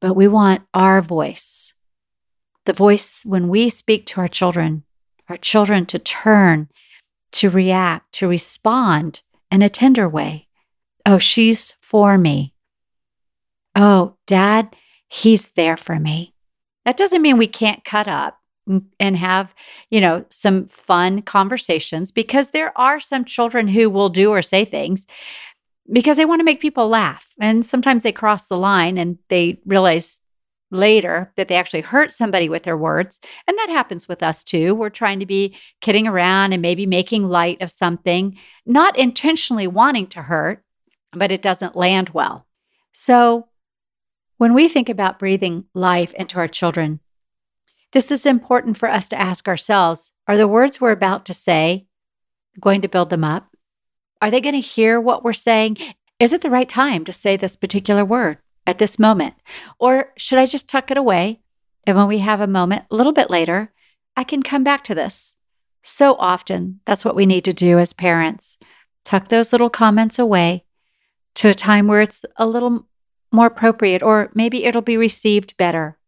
But 0.00 0.14
we 0.14 0.28
want 0.28 0.62
our 0.72 1.02
voice, 1.02 1.74
the 2.66 2.72
voice 2.72 3.20
when 3.24 3.48
we 3.48 3.70
speak 3.70 4.06
to 4.06 4.20
our 4.20 4.28
children, 4.28 4.84
our 5.28 5.36
children 5.36 5.86
to 5.86 5.98
turn, 5.98 6.68
to 7.32 7.50
react, 7.50 8.12
to 8.12 8.28
respond 8.28 9.22
in 9.50 9.62
a 9.62 9.68
tender 9.68 10.08
way. 10.08 10.48
Oh, 11.06 11.18
she's 11.18 11.74
for 11.80 12.18
me. 12.18 12.54
Oh, 13.74 14.16
dad, 14.26 14.74
he's 15.08 15.50
there 15.50 15.76
for 15.76 15.98
me. 15.98 16.34
That 16.84 16.96
doesn't 16.96 17.22
mean 17.22 17.38
we 17.38 17.46
can't 17.46 17.84
cut 17.84 18.08
up 18.08 18.38
and 18.98 19.16
have, 19.16 19.54
you 19.90 20.00
know, 20.00 20.24
some 20.28 20.68
fun 20.68 21.22
conversations 21.22 22.12
because 22.12 22.50
there 22.50 22.76
are 22.78 23.00
some 23.00 23.24
children 23.24 23.68
who 23.68 23.90
will 23.90 24.08
do 24.08 24.30
or 24.30 24.42
say 24.42 24.64
things 24.64 25.06
because 25.92 26.16
they 26.16 26.24
want 26.24 26.40
to 26.40 26.44
make 26.44 26.60
people 26.60 26.88
laugh. 26.88 27.26
And 27.40 27.64
sometimes 27.66 28.02
they 28.02 28.12
cross 28.12 28.48
the 28.48 28.58
line 28.58 28.98
and 28.98 29.18
they 29.28 29.60
realize 29.66 30.19
later 30.70 31.32
that 31.36 31.48
they 31.48 31.56
actually 31.56 31.80
hurt 31.80 32.12
somebody 32.12 32.48
with 32.48 32.62
their 32.62 32.76
words. 32.76 33.20
And 33.46 33.58
that 33.58 33.68
happens 33.68 34.08
with 34.08 34.22
us 34.22 34.44
too. 34.44 34.74
We're 34.74 34.90
trying 34.90 35.20
to 35.20 35.26
be 35.26 35.56
kidding 35.80 36.06
around 36.06 36.52
and 36.52 36.62
maybe 36.62 36.86
making 36.86 37.28
light 37.28 37.60
of 37.60 37.70
something, 37.70 38.38
not 38.64 38.98
intentionally 38.98 39.66
wanting 39.66 40.06
to 40.08 40.22
hurt, 40.22 40.64
but 41.12 41.32
it 41.32 41.42
doesn't 41.42 41.76
land 41.76 42.10
well. 42.10 42.46
So 42.92 43.48
when 44.36 44.54
we 44.54 44.68
think 44.68 44.88
about 44.88 45.18
breathing 45.18 45.64
life 45.74 46.14
into 46.14 46.38
our 46.38 46.48
children, 46.48 47.00
this 47.92 48.12
is 48.12 48.24
important 48.24 48.78
for 48.78 48.88
us 48.88 49.08
to 49.08 49.20
ask 49.20 49.48
ourselves 49.48 50.12
Are 50.28 50.36
the 50.36 50.48
words 50.48 50.80
we're 50.80 50.92
about 50.92 51.26
to 51.26 51.34
say 51.34 51.86
going 52.60 52.80
to 52.82 52.88
build 52.88 53.10
them 53.10 53.24
up? 53.24 53.48
Are 54.22 54.30
they 54.30 54.40
going 54.40 54.54
to 54.54 54.60
hear 54.60 55.00
what 55.00 55.24
we're 55.24 55.32
saying? 55.32 55.78
Is 56.18 56.32
it 56.32 56.42
the 56.42 56.50
right 56.50 56.68
time 56.68 57.04
to 57.06 57.12
say 57.12 57.36
this 57.36 57.56
particular 57.56 58.04
word 58.04 58.38
at 58.66 58.78
this 58.78 58.98
moment? 58.98 59.34
Or 59.78 60.12
should 60.16 60.38
I 60.38 60.46
just 60.46 60.68
tuck 60.68 60.90
it 60.90 60.96
away? 60.96 61.40
And 61.86 61.96
when 61.96 62.08
we 62.08 62.18
have 62.18 62.40
a 62.40 62.46
moment 62.46 62.84
a 62.90 62.96
little 62.96 63.12
bit 63.12 63.30
later, 63.30 63.72
I 64.16 64.24
can 64.24 64.42
come 64.42 64.64
back 64.64 64.84
to 64.84 64.94
this. 64.94 65.36
So 65.82 66.14
often, 66.16 66.80
that's 66.84 67.04
what 67.04 67.16
we 67.16 67.26
need 67.26 67.44
to 67.44 67.52
do 67.52 67.78
as 67.78 67.92
parents 67.92 68.58
tuck 69.02 69.28
those 69.28 69.50
little 69.50 69.70
comments 69.70 70.18
away 70.18 70.64
to 71.34 71.48
a 71.48 71.54
time 71.54 71.86
where 71.86 72.02
it's 72.02 72.22
a 72.36 72.46
little 72.46 72.86
more 73.32 73.46
appropriate, 73.46 74.02
or 74.02 74.30
maybe 74.34 74.64
it'll 74.64 74.82
be 74.82 74.98
received 74.98 75.56
better 75.56 75.98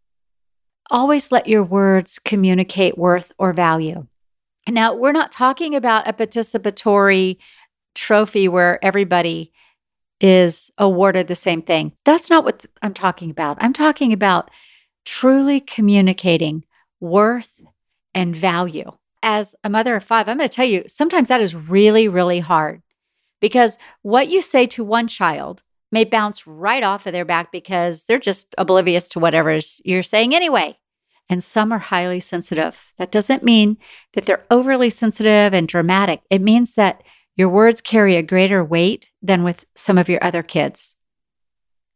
always 0.92 1.32
let 1.32 1.48
your 1.48 1.64
words 1.64 2.18
communicate 2.18 2.98
worth 2.98 3.32
or 3.38 3.52
value. 3.52 4.06
Now, 4.68 4.94
we're 4.94 5.12
not 5.12 5.32
talking 5.32 5.74
about 5.74 6.06
a 6.06 6.12
participatory 6.12 7.38
trophy 7.94 8.46
where 8.46 8.82
everybody 8.84 9.52
is 10.22 10.70
awarded 10.78 11.26
the 11.26 11.34
same 11.34 11.60
thing. 11.60 11.92
That's 12.04 12.30
not 12.30 12.44
what 12.44 12.64
I'm 12.80 12.94
talking 12.94 13.30
about. 13.30 13.58
I'm 13.60 13.72
talking 13.72 14.12
about 14.12 14.50
truly 15.04 15.60
communicating 15.60 16.64
worth 17.00 17.60
and 18.14 18.34
value. 18.34 18.92
As 19.24 19.54
a 19.62 19.70
mother 19.70 19.96
of 19.96 20.04
five, 20.04 20.28
I'm 20.28 20.38
going 20.38 20.48
to 20.48 20.54
tell 20.54 20.66
you, 20.66 20.84
sometimes 20.86 21.28
that 21.28 21.40
is 21.40 21.54
really, 21.54 22.08
really 22.08 22.40
hard 22.40 22.82
because 23.40 23.78
what 24.02 24.28
you 24.28 24.40
say 24.40 24.66
to 24.66 24.84
one 24.84 25.08
child 25.08 25.62
may 25.90 26.04
bounce 26.04 26.46
right 26.46 26.82
off 26.82 27.06
of 27.06 27.12
their 27.12 27.24
back 27.24 27.52
because 27.52 28.04
they're 28.04 28.18
just 28.18 28.54
oblivious 28.56 29.08
to 29.10 29.20
whatever 29.20 29.58
you're 29.84 30.02
saying 30.02 30.34
anyway 30.34 30.76
and 31.28 31.42
some 31.42 31.72
are 31.72 31.78
highly 31.78 32.20
sensitive. 32.20 32.76
That 32.98 33.10
doesn't 33.10 33.42
mean 33.42 33.78
that 34.12 34.26
they're 34.26 34.44
overly 34.50 34.90
sensitive 34.90 35.54
and 35.54 35.66
dramatic. 35.66 36.20
It 36.30 36.40
means 36.40 36.74
that 36.74 37.02
your 37.36 37.48
words 37.48 37.80
carry 37.80 38.16
a 38.16 38.22
greater 38.22 38.64
weight 38.64 39.06
than 39.22 39.42
with 39.42 39.64
some 39.74 39.98
of 39.98 40.08
your 40.08 40.22
other 40.22 40.42
kids. 40.42 40.96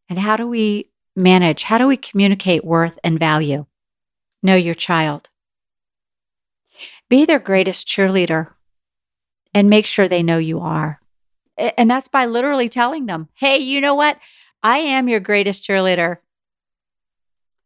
And 0.08 0.18
how 0.18 0.36
do 0.36 0.46
we 0.48 0.90
manage? 1.14 1.64
How 1.64 1.78
do 1.78 1.86
we 1.86 1.96
communicate 1.96 2.64
worth 2.64 2.98
and 3.04 3.18
value? 3.18 3.66
Know 4.42 4.54
your 4.54 4.74
child. 4.74 5.28
Be 7.08 7.24
their 7.24 7.38
greatest 7.38 7.86
cheerleader 7.86 8.48
and 9.54 9.70
make 9.70 9.86
sure 9.86 10.08
they 10.08 10.22
know 10.22 10.38
you 10.38 10.60
are. 10.60 11.00
And 11.56 11.90
that's 11.90 12.08
by 12.08 12.26
literally 12.26 12.68
telling 12.68 13.06
them, 13.06 13.28
hey, 13.34 13.58
you 13.58 13.80
know 13.80 13.94
what? 13.94 14.18
I 14.62 14.78
am 14.78 15.08
your 15.08 15.20
greatest 15.20 15.66
cheerleader. 15.66 16.18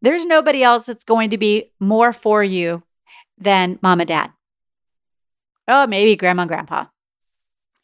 There's 0.02 0.24
nobody 0.24 0.62
else 0.62 0.86
that's 0.86 1.04
going 1.04 1.30
to 1.30 1.38
be 1.38 1.72
more 1.80 2.12
for 2.12 2.42
you 2.42 2.82
than 3.36 3.78
mom 3.82 4.00
and 4.00 4.08
dad. 4.08 4.30
Oh, 5.66 5.86
maybe 5.86 6.16
grandma 6.16 6.42
and 6.42 6.48
grandpa. 6.48 6.86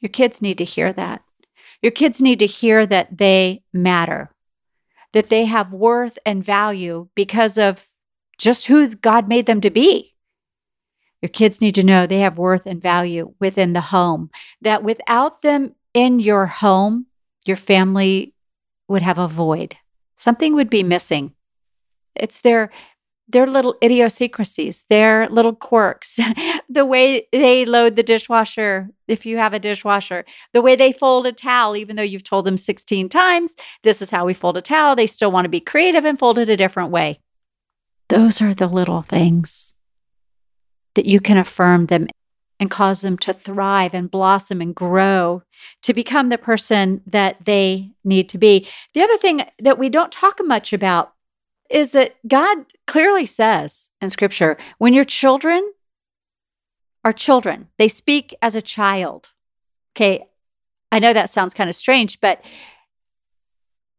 Your 0.00 0.10
kids 0.10 0.42
need 0.42 0.58
to 0.58 0.64
hear 0.64 0.92
that. 0.92 1.22
Your 1.82 1.92
kids 1.92 2.20
need 2.20 2.38
to 2.40 2.46
hear 2.46 2.86
that 2.86 3.18
they 3.18 3.62
matter, 3.72 4.30
that 5.12 5.28
they 5.28 5.44
have 5.44 5.72
worth 5.72 6.18
and 6.24 6.44
value 6.44 7.08
because 7.14 7.58
of 7.58 7.86
just 8.38 8.66
who 8.66 8.94
God 8.94 9.28
made 9.28 9.46
them 9.46 9.60
to 9.60 9.70
be. 9.70 10.14
Your 11.22 11.30
kids 11.30 11.60
need 11.60 11.74
to 11.76 11.82
know 11.82 12.06
they 12.06 12.20
have 12.20 12.38
worth 12.38 12.66
and 12.66 12.80
value 12.80 13.34
within 13.40 13.72
the 13.72 13.80
home, 13.80 14.30
that 14.60 14.82
without 14.82 15.42
them 15.42 15.74
in 15.94 16.20
your 16.20 16.46
home, 16.46 17.06
your 17.46 17.56
family 17.56 18.34
would 18.88 19.02
have 19.02 19.18
a 19.18 19.28
void. 19.28 19.76
Something 20.16 20.54
would 20.54 20.70
be 20.70 20.82
missing. 20.82 21.32
It's 22.14 22.40
their 22.40 22.70
their 23.28 23.46
little 23.46 23.76
idiosyncrasies, 23.82 24.84
their 24.88 25.28
little 25.28 25.54
quirks, 25.54 26.18
the 26.68 26.84
way 26.84 27.26
they 27.32 27.64
load 27.64 27.96
the 27.96 28.02
dishwasher, 28.02 28.88
if 29.08 29.26
you 29.26 29.36
have 29.38 29.52
a 29.52 29.58
dishwasher, 29.58 30.24
the 30.52 30.62
way 30.62 30.76
they 30.76 30.92
fold 30.92 31.26
a 31.26 31.32
towel, 31.32 31.76
even 31.76 31.96
though 31.96 32.02
you've 32.02 32.24
told 32.24 32.44
them 32.44 32.56
16 32.56 33.08
times, 33.08 33.56
this 33.82 34.00
is 34.00 34.10
how 34.10 34.24
we 34.24 34.34
fold 34.34 34.56
a 34.56 34.62
towel, 34.62 34.94
they 34.94 35.06
still 35.06 35.32
want 35.32 35.44
to 35.44 35.50
be 35.50 35.60
creative 35.60 36.04
and 36.04 36.18
fold 36.18 36.38
it 36.38 36.48
a 36.48 36.56
different 36.56 36.90
way. 36.90 37.20
Those 38.08 38.40
are 38.40 38.54
the 38.54 38.68
little 38.68 39.02
things 39.02 39.74
that 40.94 41.06
you 41.06 41.20
can 41.20 41.36
affirm 41.36 41.86
them 41.86 42.06
and 42.58 42.70
cause 42.70 43.02
them 43.02 43.18
to 43.18 43.34
thrive 43.34 43.92
and 43.92 44.10
blossom 44.10 44.60
and 44.60 44.74
grow 44.74 45.42
to 45.82 45.92
become 45.92 46.28
the 46.28 46.38
person 46.38 47.02
that 47.06 47.44
they 47.44 47.90
need 48.04 48.28
to 48.30 48.38
be. 48.38 48.66
The 48.94 49.02
other 49.02 49.18
thing 49.18 49.42
that 49.58 49.78
we 49.78 49.88
don't 49.88 50.12
talk 50.12 50.38
much 50.42 50.72
about 50.72 51.12
is 51.70 51.92
that 51.92 52.16
God 52.26 52.58
clearly 52.86 53.26
says 53.26 53.90
in 54.00 54.10
scripture 54.10 54.56
when 54.78 54.94
your 54.94 55.04
children 55.04 55.72
are 57.04 57.12
children, 57.12 57.68
they 57.78 57.88
speak 57.88 58.34
as 58.42 58.56
a 58.56 58.62
child. 58.62 59.30
Okay, 59.94 60.26
I 60.90 60.98
know 60.98 61.12
that 61.12 61.30
sounds 61.30 61.54
kind 61.54 61.70
of 61.70 61.76
strange, 61.76 62.20
but 62.20 62.42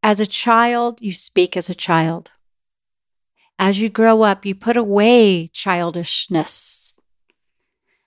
as 0.03 0.19
a 0.19 0.27
child, 0.27 1.01
you 1.01 1.11
speak 1.11 1.57
as 1.57 1.69
a 1.69 1.75
child. 1.75 2.31
As 3.59 3.79
you 3.79 3.89
grow 3.89 4.21
up, 4.21 4.45
you 4.45 4.53
put 4.53 4.77
away 4.77 5.47
childishness. 5.47 6.99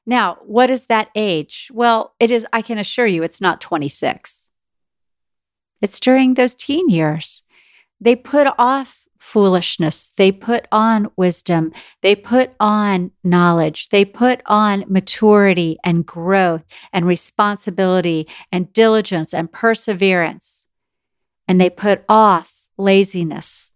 Now, 0.06 0.38
what 0.42 0.70
is 0.70 0.86
that 0.86 1.10
age? 1.14 1.70
Well, 1.72 2.14
it 2.20 2.30
is, 2.30 2.46
I 2.52 2.62
can 2.62 2.78
assure 2.78 3.06
you, 3.06 3.22
it's 3.22 3.40
not 3.40 3.60
26. 3.60 4.48
It's 5.80 6.00
during 6.00 6.34
those 6.34 6.54
teen 6.54 6.88
years. 6.88 7.42
They 8.00 8.16
put 8.16 8.46
off 8.58 8.99
foolishness. 9.20 10.12
They 10.16 10.32
put 10.32 10.66
on 10.72 11.10
wisdom. 11.14 11.72
They 12.00 12.16
put 12.16 12.52
on 12.58 13.12
knowledge. 13.22 13.90
They 13.90 14.04
put 14.04 14.40
on 14.46 14.86
maturity 14.88 15.78
and 15.84 16.04
growth 16.04 16.64
and 16.92 17.06
responsibility 17.06 18.26
and 18.50 18.72
diligence 18.72 19.32
and 19.34 19.52
perseverance. 19.52 20.66
And 21.46 21.60
they 21.60 21.70
put 21.70 22.02
off 22.08 22.52
laziness, 22.78 23.72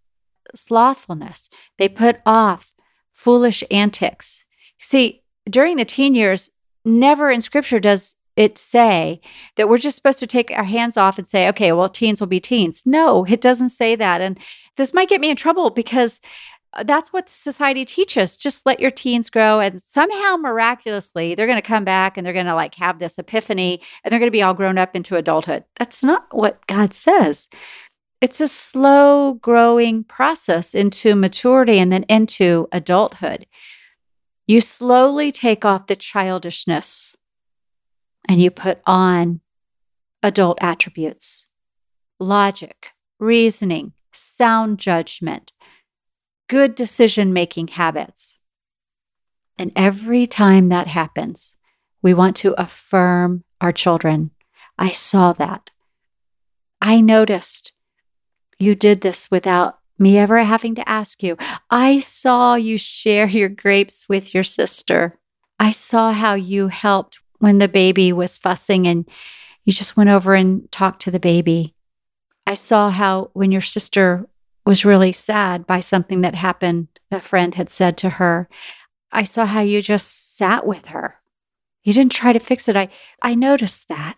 slothfulness. 0.55 1.51
They 1.79 1.89
put 1.89 2.21
off 2.25 2.73
foolish 3.13 3.63
antics. 3.71 4.47
See, 4.81 5.23
during 5.49 5.77
the 5.77 5.85
teen 5.85 6.15
years, 6.15 6.51
never 6.87 7.31
in 7.31 7.43
scripture 7.43 7.81
does 7.81 8.17
it 8.37 8.59
say 8.59 9.21
that 9.57 9.69
we're 9.69 9.79
just 9.79 9.97
supposed 9.97 10.19
to 10.19 10.26
take 10.26 10.50
our 10.50 10.64
hands 10.64 10.97
off 10.97 11.19
and 11.19 11.26
say, 11.26 11.49
okay, 11.49 11.73
well, 11.73 11.88
teens 11.88 12.21
will 12.21 12.26
be 12.26 12.41
teens. 12.41 12.83
No, 12.85 13.25
it 13.25 13.41
doesn't 13.41 13.69
say 13.69 13.95
that. 13.97 14.21
And 14.21 14.38
this 14.76 14.93
might 14.93 15.09
get 15.09 15.21
me 15.21 15.31
in 15.31 15.37
trouble 15.37 15.71
because 15.71 16.21
uh, 16.73 16.83
that's 16.83 17.12
what 17.12 17.29
society 17.29 17.85
teaches. 17.85 18.37
Just 18.37 18.67
let 18.67 18.81
your 18.81 18.91
teens 18.91 19.31
grow 19.31 19.61
and 19.61 19.81
somehow 19.81 20.37
miraculously 20.37 21.35
they're 21.35 21.47
going 21.47 21.59
to 21.59 21.62
come 21.62 21.85
back 21.85 22.17
and 22.17 22.26
they're 22.26 22.33
going 22.33 22.47
to 22.47 22.55
like 22.55 22.75
have 22.75 22.99
this 22.99 23.19
epiphany 23.19 23.81
and 24.03 24.11
they're 24.11 24.19
going 24.19 24.29
to 24.29 24.33
be 24.33 24.43
all 24.43 24.55
grown 24.55 24.79
up 24.79 24.97
into 24.97 25.17
adulthood. 25.17 25.64
That's 25.76 26.03
not 26.03 26.26
what 26.31 26.67
God 26.67 26.93
says. 26.93 27.49
It's 28.21 28.41
a 28.41 28.49
slow 28.49 29.35
growing 29.35 30.03
process 30.03 30.75
into 30.75 31.14
maturity 31.14 31.79
and 31.79 31.93
then 31.93 32.05
into 32.05 32.69
adulthood. 32.73 33.47
You 34.47 34.61
slowly 34.61 35.31
take 35.31 35.64
off 35.64 35.87
the 35.87 35.97
childishness 35.97 37.17
and 38.28 38.40
you 38.40 38.50
put 38.50 38.81
on 38.87 39.40
adult 40.23 40.59
attributes 40.61 41.49
logic, 42.21 42.90
reasoning, 43.19 43.93
sound 44.12 44.78
judgment, 44.78 45.52
good 46.49 46.75
decision 46.75 47.33
making 47.33 47.69
habits. 47.69 48.38
And 49.59 49.73
every 49.76 50.26
time 50.26 50.69
that 50.69 50.87
happens, 50.87 51.57
we 52.02 52.14
want 52.14 52.37
to 52.37 52.61
affirm 52.61 53.45
our 53.61 53.73
children. 53.73 54.31
I 54.78 54.90
saw 54.90 55.33
that. 55.35 55.71
I 56.81 57.00
noticed 57.00 57.73
you 58.59 58.75
did 58.75 59.00
this 59.00 59.31
without 59.31 59.78
me 59.99 60.19
ever 60.19 60.43
having 60.43 60.75
to 60.75 60.88
ask 60.88 61.23
you. 61.23 61.37
I 61.71 62.00
saw 62.00 62.54
you 62.57 62.78
share 62.78 63.26
your 63.26 63.49
grapes 63.49 64.09
with 64.09 64.35
your 64.35 64.43
sister. 64.43 65.19
I 65.59 65.73
saw 65.73 66.12
how 66.12 66.35
you 66.35 66.69
helped 66.69 67.19
when 67.45 67.59
the 67.59 67.69
baby 67.69 68.11
was 68.11 68.39
fussing 68.39 68.87
and 68.87 69.07
you 69.67 69.73
just 69.75 69.99
went 69.99 70.09
over 70.09 70.33
and 70.33 70.73
talked 70.73 71.03
to 71.03 71.11
the 71.11 71.21
baby. 71.21 71.75
I 72.47 72.55
saw 72.55 72.89
how 72.89 73.33
when 73.35 73.53
your 73.53 73.61
sister 73.61 74.27
was 74.65 74.87
really 74.87 75.13
sad 75.13 75.67
by 75.67 75.81
something 75.81 76.23
that 76.23 76.35
happened, 76.35 76.89
a 77.11 77.21
friend 77.21 77.55
had 77.55 77.69
said 77.69 77.99
to 77.99 78.09
her, 78.09 78.49
I 79.13 79.25
saw 79.25 79.45
how 79.45 79.61
you 79.61 79.83
just 79.83 80.39
sat 80.39 80.67
with 80.67 80.87
her. 80.87 81.17
You 81.83 81.93
didn't 81.93 82.13
try 82.13 82.33
to 82.33 82.39
fix 82.39 82.67
it. 82.67 82.77
I, 82.77 82.89
I 83.21 83.35
noticed 83.35 83.89
that. 83.91 84.17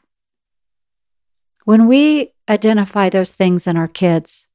When 1.64 1.88
we 1.88 2.32
identify 2.48 3.08
those 3.08 3.34
things 3.34 3.66
in 3.66 3.76
our 3.76 3.88
kids, 3.88 4.46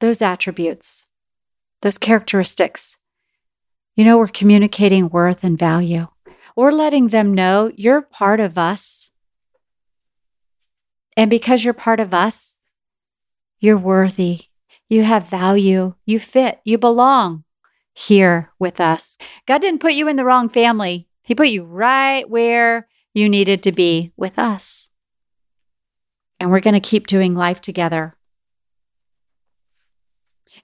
those 0.00 0.20
attributes, 0.20 1.06
those 1.82 1.96
characteristics, 1.96 2.96
you 3.94 4.04
know, 4.04 4.18
we're 4.18 4.26
communicating 4.26 5.10
worth 5.10 5.44
and 5.44 5.56
value. 5.56 6.08
We're 6.56 6.72
letting 6.72 7.08
them 7.08 7.34
know 7.34 7.72
you're 7.76 8.02
part 8.02 8.40
of 8.40 8.58
us. 8.58 9.12
And 11.16 11.30
because 11.30 11.64
you're 11.64 11.74
part 11.74 12.00
of 12.00 12.14
us, 12.14 12.56
you're 13.58 13.78
worthy. 13.78 14.42
You 14.88 15.04
have 15.04 15.28
value. 15.28 15.94
You 16.06 16.18
fit. 16.18 16.60
You 16.64 16.78
belong 16.78 17.44
here 17.94 18.50
with 18.58 18.80
us. 18.80 19.18
God 19.46 19.60
didn't 19.60 19.80
put 19.80 19.92
you 19.92 20.08
in 20.08 20.16
the 20.16 20.24
wrong 20.24 20.48
family, 20.48 21.08
He 21.22 21.34
put 21.34 21.48
you 21.48 21.64
right 21.64 22.28
where 22.28 22.88
you 23.12 23.28
needed 23.28 23.62
to 23.64 23.72
be 23.72 24.12
with 24.16 24.38
us. 24.38 24.90
And 26.38 26.50
we're 26.50 26.60
going 26.60 26.74
to 26.74 26.80
keep 26.80 27.06
doing 27.06 27.34
life 27.34 27.60
together. 27.60 28.16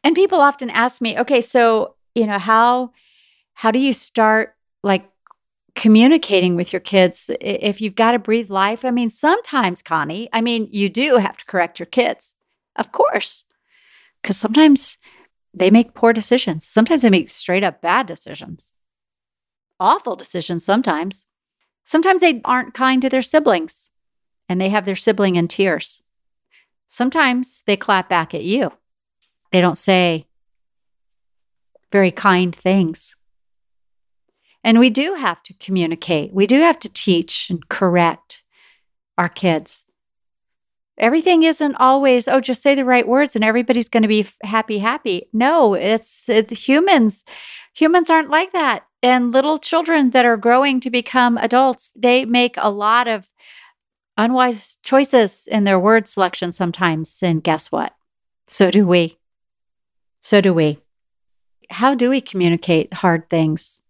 And 0.02 0.14
people 0.14 0.40
often 0.40 0.70
ask 0.70 1.02
me, 1.02 1.18
okay, 1.18 1.40
so, 1.40 1.96
you 2.14 2.26
know, 2.26 2.38
how 2.38 2.92
how 3.54 3.70
do 3.70 3.78
you 3.78 3.92
start 3.92 4.54
like 4.82 5.08
communicating 5.76 6.56
with 6.56 6.72
your 6.72 6.80
kids 6.80 7.30
if 7.40 7.80
you've 7.80 7.94
got 7.94 8.12
to 8.12 8.18
breathe 8.18 8.50
life? 8.50 8.84
I 8.84 8.90
mean, 8.90 9.10
sometimes, 9.10 9.82
Connie, 9.82 10.28
I 10.32 10.40
mean, 10.40 10.68
you 10.72 10.88
do 10.88 11.18
have 11.18 11.36
to 11.36 11.44
correct 11.44 11.78
your 11.78 11.86
kids. 11.86 12.34
Of 12.74 12.90
course. 12.90 13.44
Cuz 14.22 14.36
sometimes 14.36 14.98
they 15.54 15.70
make 15.70 15.94
poor 15.94 16.12
decisions. 16.12 16.66
Sometimes 16.66 17.02
they 17.02 17.10
make 17.10 17.30
straight 17.30 17.62
up 17.62 17.80
bad 17.80 18.06
decisions. 18.06 18.72
Awful 19.78 20.16
decisions 20.16 20.64
sometimes. 20.64 21.26
Sometimes 21.84 22.20
they 22.20 22.40
aren't 22.44 22.74
kind 22.74 23.00
to 23.02 23.08
their 23.08 23.22
siblings 23.22 23.90
and 24.48 24.60
they 24.60 24.70
have 24.70 24.86
their 24.86 24.96
sibling 24.96 25.36
in 25.36 25.48
tears. 25.48 26.02
Sometimes 26.88 27.62
they 27.66 27.76
clap 27.76 28.08
back 28.08 28.34
at 28.34 28.42
you. 28.42 28.72
They 29.52 29.60
don't 29.60 29.78
say 29.78 30.26
very 31.92 32.10
kind 32.10 32.54
things. 32.54 33.16
And 34.66 34.80
we 34.80 34.90
do 34.90 35.14
have 35.14 35.44
to 35.44 35.54
communicate. 35.54 36.34
We 36.34 36.44
do 36.44 36.58
have 36.58 36.80
to 36.80 36.88
teach 36.88 37.50
and 37.50 37.68
correct 37.68 38.42
our 39.16 39.28
kids. 39.28 39.86
Everything 40.98 41.44
isn't 41.44 41.76
always, 41.76 42.26
oh, 42.26 42.40
just 42.40 42.62
say 42.62 42.74
the 42.74 42.84
right 42.84 43.06
words 43.06 43.36
and 43.36 43.44
everybody's 43.44 43.88
going 43.88 44.02
to 44.02 44.08
be 44.08 44.26
happy, 44.42 44.78
happy. 44.78 45.28
No, 45.32 45.74
it's, 45.74 46.28
it's 46.28 46.66
humans. 46.66 47.24
Humans 47.74 48.10
aren't 48.10 48.30
like 48.30 48.52
that. 48.54 48.84
And 49.04 49.30
little 49.30 49.58
children 49.58 50.10
that 50.10 50.24
are 50.24 50.36
growing 50.36 50.80
to 50.80 50.90
become 50.90 51.38
adults, 51.38 51.92
they 51.94 52.24
make 52.24 52.56
a 52.58 52.68
lot 52.68 53.06
of 53.06 53.28
unwise 54.16 54.78
choices 54.82 55.46
in 55.46 55.62
their 55.62 55.78
word 55.78 56.08
selection 56.08 56.50
sometimes. 56.50 57.22
And 57.22 57.40
guess 57.40 57.70
what? 57.70 57.94
So 58.48 58.72
do 58.72 58.84
we. 58.84 59.16
So 60.22 60.40
do 60.40 60.52
we. 60.52 60.78
How 61.70 61.94
do 61.94 62.10
we 62.10 62.20
communicate 62.20 62.94
hard 62.94 63.30
things? 63.30 63.80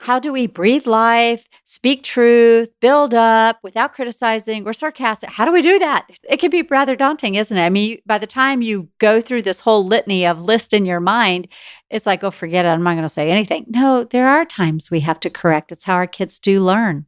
How 0.00 0.18
do 0.18 0.32
we 0.32 0.46
breathe 0.46 0.86
life, 0.86 1.48
speak 1.64 2.02
truth, 2.02 2.68
build 2.80 3.14
up 3.14 3.58
without 3.62 3.94
criticizing 3.94 4.66
or 4.66 4.72
sarcastic? 4.72 5.30
How 5.30 5.44
do 5.44 5.52
we 5.52 5.62
do 5.62 5.78
that? 5.78 6.06
It 6.28 6.38
can 6.38 6.50
be 6.50 6.62
rather 6.62 6.96
daunting, 6.96 7.36
isn't 7.36 7.56
it? 7.56 7.64
I 7.64 7.70
mean, 7.70 7.98
by 8.04 8.18
the 8.18 8.26
time 8.26 8.60
you 8.60 8.88
go 8.98 9.20
through 9.20 9.42
this 9.42 9.60
whole 9.60 9.86
litany 9.86 10.26
of 10.26 10.42
list 10.42 10.72
in 10.72 10.84
your 10.84 11.00
mind, 11.00 11.48
it's 11.90 12.06
like, 12.06 12.24
oh, 12.24 12.30
forget 12.30 12.66
it. 12.66 12.68
I'm 12.68 12.82
not 12.82 12.94
going 12.94 13.02
to 13.04 13.08
say 13.08 13.30
anything. 13.30 13.66
No, 13.68 14.04
there 14.04 14.28
are 14.28 14.44
times 14.44 14.90
we 14.90 15.00
have 15.00 15.20
to 15.20 15.30
correct. 15.30 15.72
It's 15.72 15.84
how 15.84 15.94
our 15.94 16.06
kids 16.06 16.38
do 16.38 16.62
learn. 16.62 17.06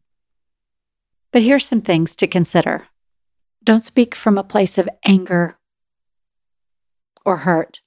But 1.32 1.42
here's 1.42 1.66
some 1.66 1.82
things 1.82 2.16
to 2.16 2.26
consider 2.26 2.86
don't 3.62 3.84
speak 3.84 4.14
from 4.14 4.38
a 4.38 4.44
place 4.44 4.78
of 4.78 4.88
anger 5.04 5.58
or 7.24 7.38
hurt. 7.38 7.80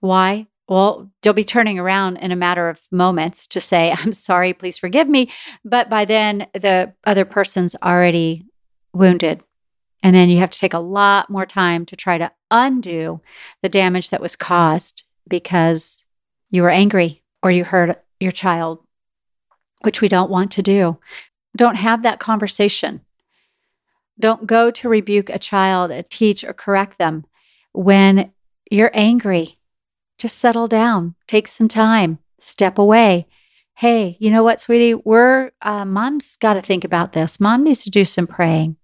Why? 0.00 0.48
Well, 0.68 1.10
you'll 1.22 1.34
be 1.34 1.44
turning 1.44 1.78
around 1.78 2.16
in 2.16 2.32
a 2.32 2.36
matter 2.36 2.68
of 2.68 2.80
moments 2.90 3.46
to 3.48 3.60
say, 3.60 3.92
I'm 3.96 4.12
sorry, 4.12 4.52
please 4.52 4.78
forgive 4.78 5.08
me. 5.08 5.30
But 5.64 5.88
by 5.88 6.04
then, 6.04 6.48
the 6.54 6.92
other 7.04 7.24
person's 7.24 7.76
already 7.82 8.44
wounded. 8.92 9.42
And 10.02 10.14
then 10.14 10.28
you 10.28 10.38
have 10.38 10.50
to 10.50 10.58
take 10.58 10.74
a 10.74 10.78
lot 10.78 11.30
more 11.30 11.46
time 11.46 11.86
to 11.86 11.96
try 11.96 12.18
to 12.18 12.30
undo 12.50 13.20
the 13.62 13.68
damage 13.68 14.10
that 14.10 14.20
was 14.20 14.36
caused 14.36 15.04
because 15.28 16.04
you 16.50 16.62
were 16.62 16.70
angry 16.70 17.22
or 17.42 17.50
you 17.50 17.64
hurt 17.64 18.02
your 18.20 18.32
child, 18.32 18.80
which 19.82 20.00
we 20.00 20.08
don't 20.08 20.30
want 20.30 20.50
to 20.52 20.62
do. 20.62 20.98
Don't 21.56 21.76
have 21.76 22.02
that 22.02 22.20
conversation. 22.20 23.00
Don't 24.18 24.46
go 24.46 24.70
to 24.70 24.88
rebuke 24.88 25.28
a 25.28 25.38
child, 25.38 25.92
teach, 26.08 26.44
or 26.44 26.52
correct 26.52 26.98
them 26.98 27.24
when 27.72 28.32
you're 28.70 28.90
angry 28.94 29.55
just 30.18 30.38
settle 30.38 30.68
down, 30.68 31.14
take 31.26 31.48
some 31.48 31.68
time, 31.68 32.18
step 32.40 32.78
away. 32.78 33.26
Hey, 33.74 34.16
you 34.20 34.30
know 34.30 34.42
what, 34.42 34.60
sweetie? 34.60 34.94
We're, 34.94 35.50
uh, 35.60 35.84
mom's 35.84 36.36
got 36.36 36.54
to 36.54 36.62
think 36.62 36.84
about 36.84 37.12
this. 37.12 37.38
Mom 37.38 37.64
needs 37.64 37.84
to 37.84 37.90
do 37.90 38.04
some 38.04 38.26
praying. 38.26 38.76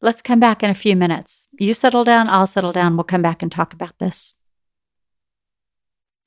Let's 0.00 0.22
come 0.22 0.40
back 0.40 0.62
in 0.62 0.70
a 0.70 0.74
few 0.74 0.96
minutes. 0.96 1.48
You 1.58 1.74
settle 1.74 2.04
down, 2.04 2.28
I'll 2.28 2.46
settle 2.46 2.72
down. 2.72 2.96
We'll 2.96 3.04
come 3.04 3.22
back 3.22 3.42
and 3.42 3.50
talk 3.50 3.72
about 3.72 3.98
this. 3.98 4.34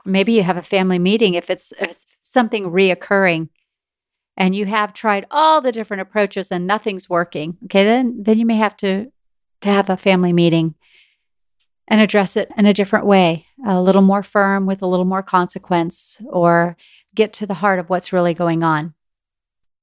Maybe 0.05 0.33
you 0.33 0.43
have 0.43 0.57
a 0.57 0.61
family 0.61 0.99
meeting 0.99 1.33
if 1.33 1.49
it's, 1.49 1.71
if 1.79 1.91
it's 1.91 2.05
something 2.21 2.65
reoccurring 2.65 3.47
and 4.35 4.55
you 4.55 4.65
have 4.65 4.93
tried 4.93 5.25
all 5.31 5.61
the 5.61 5.71
different 5.71 6.01
approaches 6.01 6.51
and 6.51 6.67
nothing's 6.67 7.09
working. 7.09 7.57
Okay, 7.65 7.83
then 7.83 8.23
then 8.23 8.39
you 8.39 8.45
may 8.45 8.57
have 8.57 8.75
to 8.77 9.11
to 9.61 9.69
have 9.69 9.89
a 9.89 9.97
family 9.97 10.33
meeting 10.33 10.75
and 11.87 11.99
address 11.99 12.37
it 12.37 12.49
in 12.57 12.65
a 12.65 12.73
different 12.73 13.05
way, 13.05 13.45
a 13.67 13.81
little 13.81 14.01
more 14.01 14.23
firm 14.23 14.65
with 14.65 14.81
a 14.81 14.87
little 14.87 15.05
more 15.05 15.23
consequence, 15.23 16.21
or 16.29 16.77
get 17.13 17.33
to 17.33 17.45
the 17.45 17.55
heart 17.55 17.79
of 17.79 17.89
what's 17.89 18.13
really 18.13 18.33
going 18.33 18.63
on. 18.63 18.93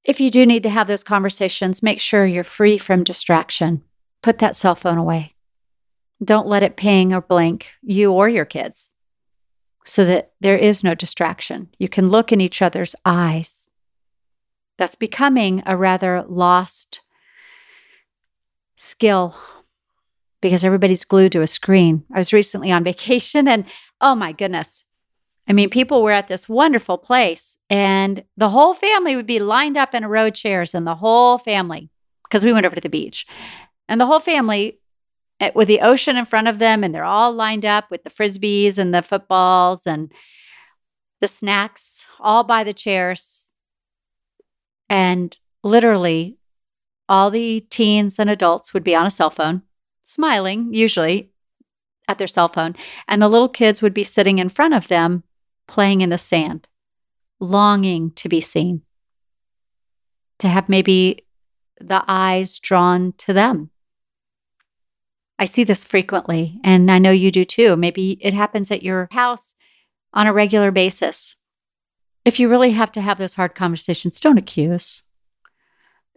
If 0.03 0.19
you 0.19 0.31
do 0.31 0.45
need 0.45 0.63
to 0.63 0.69
have 0.69 0.87
those 0.87 1.03
conversations, 1.03 1.83
make 1.83 1.99
sure 1.99 2.25
you're 2.25 2.43
free 2.43 2.77
from 2.77 3.03
distraction. 3.03 3.83
Put 4.23 4.39
that 4.39 4.55
cell 4.55 4.75
phone 4.75 4.97
away. 4.97 5.35
Don't 6.23 6.47
let 6.47 6.63
it 6.63 6.75
ping 6.75 7.13
or 7.13 7.21
blink, 7.21 7.67
you 7.81 8.11
or 8.11 8.27
your 8.27 8.45
kids, 8.45 8.91
so 9.85 10.05
that 10.05 10.31
there 10.39 10.57
is 10.57 10.83
no 10.83 10.95
distraction. 10.95 11.69
You 11.77 11.87
can 11.87 12.09
look 12.09 12.31
in 12.31 12.41
each 12.41 12.61
other's 12.61 12.95
eyes. 13.05 13.69
That's 14.77 14.95
becoming 14.95 15.61
a 15.65 15.77
rather 15.77 16.23
lost 16.27 17.01
skill 18.75 19.35
because 20.41 20.63
everybody's 20.63 21.05
glued 21.05 21.31
to 21.33 21.41
a 21.41 21.47
screen. 21.47 22.03
I 22.13 22.17
was 22.17 22.33
recently 22.33 22.71
on 22.71 22.83
vacation 22.91 23.47
and 23.47 23.65
oh 23.99 24.15
my 24.15 24.31
goodness. 24.31 24.83
I 25.47 25.53
mean, 25.53 25.69
people 25.69 26.03
were 26.03 26.11
at 26.11 26.27
this 26.27 26.47
wonderful 26.47 26.97
place 26.97 27.57
and 27.69 28.23
the 28.37 28.49
whole 28.49 28.73
family 28.73 29.15
would 29.15 29.27
be 29.27 29.39
lined 29.39 29.77
up 29.77 29.93
in 29.93 30.03
a 30.03 30.09
row 30.09 30.29
chairs 30.29 30.73
and 30.73 30.85
the 30.85 30.95
whole 30.95 31.37
family, 31.37 31.89
because 32.23 32.45
we 32.45 32.53
went 32.53 32.65
over 32.65 32.75
to 32.75 32.81
the 32.81 32.89
beach, 32.89 33.25
and 33.87 33.99
the 33.99 34.05
whole 34.05 34.19
family 34.19 34.79
eh, 35.39 35.51
with 35.55 35.67
the 35.67 35.81
ocean 35.81 36.17
in 36.17 36.25
front 36.25 36.47
of 36.47 36.59
them 36.59 36.83
and 36.83 36.93
they're 36.93 37.03
all 37.03 37.31
lined 37.31 37.65
up 37.65 37.89
with 37.91 38.03
the 38.03 38.09
frisbees 38.09 38.77
and 38.77 38.93
the 38.93 39.01
footballs 39.01 39.85
and 39.85 40.11
the 41.21 41.27
snacks 41.27 42.07
all 42.19 42.43
by 42.43 42.63
the 42.63 42.73
chairs. 42.73 43.51
And 44.89 45.37
literally, 45.63 46.37
all 47.07 47.29
the 47.29 47.61
teens 47.69 48.19
and 48.19 48.29
adults 48.29 48.73
would 48.73 48.83
be 48.83 48.95
on 48.95 49.05
a 49.05 49.11
cell 49.11 49.29
phone, 49.29 49.63
smiling, 50.11 50.73
usually 50.73 51.31
at 52.07 52.17
their 52.17 52.27
cell 52.27 52.47
phone. 52.47 52.75
And 53.07 53.21
the 53.21 53.29
little 53.29 53.49
kids 53.49 53.81
would 53.81 53.93
be 53.93 54.03
sitting 54.03 54.39
in 54.39 54.49
front 54.49 54.73
of 54.73 54.87
them, 54.87 55.23
playing 55.67 56.01
in 56.01 56.09
the 56.09 56.17
sand, 56.17 56.67
longing 57.39 58.11
to 58.11 58.29
be 58.29 58.41
seen, 58.41 58.81
to 60.39 60.47
have 60.47 60.69
maybe 60.69 61.25
the 61.79 62.03
eyes 62.07 62.59
drawn 62.59 63.13
to 63.19 63.33
them. 63.33 63.69
I 65.39 65.45
see 65.45 65.63
this 65.63 65.85
frequently, 65.85 66.59
and 66.63 66.91
I 66.91 66.99
know 66.99 67.09
you 67.09 67.31
do 67.31 67.45
too. 67.45 67.75
Maybe 67.75 68.19
it 68.21 68.33
happens 68.33 68.69
at 68.69 68.83
your 68.83 69.07
house 69.11 69.55
on 70.13 70.27
a 70.27 70.33
regular 70.33 70.71
basis. 70.71 71.35
If 72.23 72.39
you 72.39 72.47
really 72.47 72.71
have 72.71 72.91
to 72.91 73.01
have 73.01 73.17
those 73.17 73.33
hard 73.33 73.55
conversations, 73.55 74.19
don't 74.19 74.37
accuse. 74.37 75.01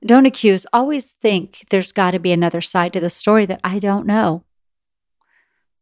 Don't 0.04 0.26
accuse. 0.26 0.66
Always 0.72 1.10
think 1.10 1.64
there's 1.70 1.92
got 1.92 2.10
to 2.10 2.18
be 2.18 2.32
another 2.32 2.60
side 2.60 2.92
to 2.92 3.00
the 3.00 3.10
story 3.10 3.46
that 3.46 3.60
I 3.64 3.78
don't 3.78 4.06
know. 4.06 4.44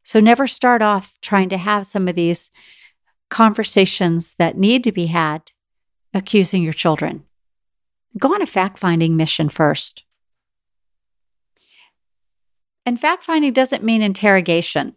So 0.04 0.20
never 0.20 0.46
start 0.46 0.82
off 0.82 1.18
trying 1.20 1.48
to 1.48 1.56
have 1.56 1.86
some 1.86 2.08
of 2.08 2.14
these 2.14 2.50
conversations 3.30 4.34
that 4.34 4.56
need 4.56 4.84
to 4.84 4.92
be 4.92 5.06
had 5.06 5.50
accusing 6.14 6.62
your 6.62 6.72
children. 6.72 7.24
Go 8.18 8.34
on 8.34 8.42
a 8.42 8.46
fact 8.46 8.78
finding 8.78 9.16
mission 9.16 9.48
first. 9.48 10.04
And 12.84 13.00
fact 13.00 13.24
finding 13.24 13.52
doesn't 13.52 13.84
mean 13.84 14.02
interrogation, 14.02 14.96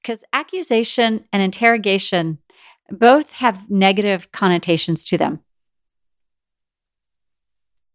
because 0.00 0.24
accusation 0.32 1.24
and 1.32 1.42
interrogation 1.42 2.38
both 2.90 3.32
have 3.34 3.70
negative 3.70 4.32
connotations 4.32 5.04
to 5.06 5.18
them. 5.18 5.40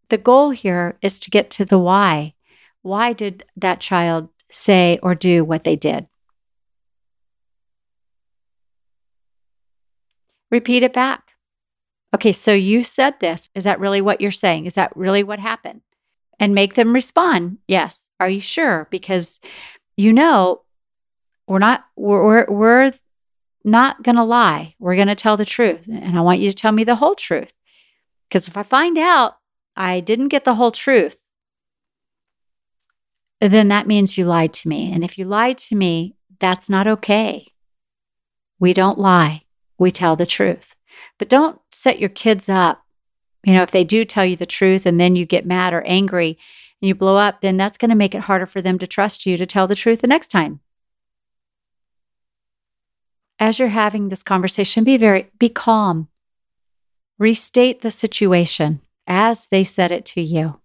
The 0.10 0.17
goal 0.17 0.52
here 0.52 0.98
is 1.02 1.20
to 1.20 1.30
get 1.30 1.50
to 1.52 1.65
the 1.65 1.78
why. 1.78 2.34
Why 2.82 3.13
did 3.13 3.43
that 3.58 3.80
child 3.80 4.30
say 4.50 5.00
or 5.04 5.15
do 5.15 5.43
what 5.43 5.63
they 5.63 5.76
did? 5.76 6.08
Repeat 10.50 10.84
it 10.84 10.93
back. 10.93 11.34
Okay, 12.15 12.32
so 12.32 12.54
you 12.54 12.84
said 12.84 13.20
this. 13.20 13.50
Is 13.54 13.65
that 13.65 13.82
really 13.82 14.00
what 14.00 14.22
you're 14.22 14.32
saying? 14.32 14.65
Is 14.65 14.76
that 14.76 14.96
really 14.96 15.24
what 15.24 15.39
happened? 15.39 15.82
And 16.39 16.56
make 16.56 16.76
them 16.76 16.93
respond, 16.93 17.58
yes. 17.67 18.10
Are 18.20 18.30
you 18.30 18.39
sure? 18.39 18.88
Because 18.89 19.41
you 19.98 20.13
know, 20.13 20.62
we're 21.48 21.60
not, 21.60 21.86
we're, 21.96 22.24
we're, 22.24 22.46
we're 22.48 22.93
not 23.63 24.04
going 24.04 24.15
to 24.15 24.24
lie. 24.24 24.76
We're 24.80 24.96
going 24.96 25.08
to 25.08 25.15
tell 25.15 25.36
the 25.36 25.46
truth. 25.46 25.88
And 25.88 26.17
I 26.17 26.22
want 26.22 26.39
you 26.39 26.50
to 26.50 26.56
tell 26.56 26.72
me 26.72 26.84
the 26.84 26.96
whole 26.96 27.15
truth. 27.15 27.54
Because 28.30 28.48
if 28.48 28.56
I 28.56 28.63
find 28.63 28.98
out 28.98 29.37
I 29.78 30.00
didn't 30.00 30.30
get 30.30 30.44
the 30.44 30.56
whole 30.56 30.72
truth, 30.72 31.18
then 33.40 33.68
that 33.68 33.88
means 33.88 34.18
you 34.18 34.26
lied 34.26 34.54
to 34.54 34.68
me. 34.68 34.92
And 34.92 35.04
if 35.04 35.18
you 35.18 35.26
lied 35.26 35.60
to 35.60 35.76
me, 35.76 36.16
that's 36.40 36.70
not 36.70 36.88
okay. 36.88 37.48
We 38.60 38.74
don't 38.74 38.98
lie, 38.98 39.44
we 39.78 39.92
tell 39.92 40.16
the 40.16 40.26
truth. 40.26 40.74
But 41.20 41.30
don't 41.30 41.62
set 41.72 42.00
your 42.00 42.10
kids 42.10 42.50
up. 42.50 42.84
You 43.44 43.54
know, 43.54 43.62
if 43.62 43.72
they 43.72 43.84
do 43.84 44.04
tell 44.04 44.26
you 44.26 44.36
the 44.36 44.48
truth 44.48 44.86
and 44.86 45.00
then 45.00 45.16
you 45.16 45.26
get 45.26 45.46
mad 45.46 45.74
or 45.74 45.84
angry 45.84 46.40
and 46.82 46.88
you 46.88 46.96
blow 46.96 47.18
up, 47.18 47.42
then 47.42 47.58
that's 47.58 47.78
going 47.78 47.90
to 47.90 47.96
make 47.96 48.16
it 48.16 48.22
harder 48.22 48.48
for 48.48 48.62
them 48.62 48.80
to 48.80 48.88
trust 48.88 49.26
you 49.28 49.38
to 49.38 49.46
tell 49.46 49.68
the 49.68 49.76
truth 49.76 50.02
the 50.02 50.08
next 50.08 50.30
time. 50.30 50.60
As 53.40 53.60
you're 53.60 53.68
having 53.68 54.10
this 54.10 54.24
conversation, 54.24 54.84
be 54.84 54.98
very 54.98 55.30
be 55.38 55.50
calm. 55.50 56.08
Restate 57.20 57.82
the 57.82 57.92
situation 57.92 58.82
as 59.08 59.48
they 59.48 59.63
said 59.63 59.91
it 59.91 60.06
to 60.06 60.22
you. 60.22 60.60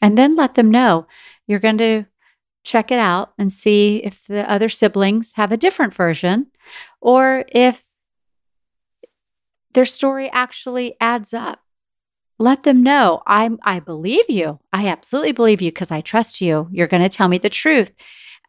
And 0.00 0.16
then 0.16 0.36
let 0.36 0.54
them 0.54 0.70
know 0.70 1.06
you're 1.46 1.58
going 1.58 1.78
to 1.78 2.06
check 2.64 2.90
it 2.90 2.98
out 2.98 3.32
and 3.38 3.52
see 3.52 3.98
if 3.98 4.26
the 4.26 4.48
other 4.50 4.68
siblings 4.68 5.34
have 5.36 5.52
a 5.52 5.56
different 5.56 5.94
version 5.94 6.46
or 7.00 7.44
if 7.48 7.86
their 9.72 9.84
story 9.84 10.30
actually 10.32 10.96
adds 11.00 11.32
up. 11.32 11.60
Let 12.38 12.64
them 12.64 12.82
know 12.82 13.22
I'm 13.26 13.58
I 13.62 13.80
believe 13.80 14.28
you. 14.28 14.58
I 14.72 14.88
absolutely 14.88 15.32
believe 15.32 15.62
you 15.62 15.70
because 15.70 15.90
I 15.90 16.00
trust 16.00 16.40
you. 16.40 16.68
You're 16.70 16.86
going 16.86 17.02
to 17.02 17.08
tell 17.08 17.28
me 17.28 17.38
the 17.38 17.48
truth. 17.48 17.92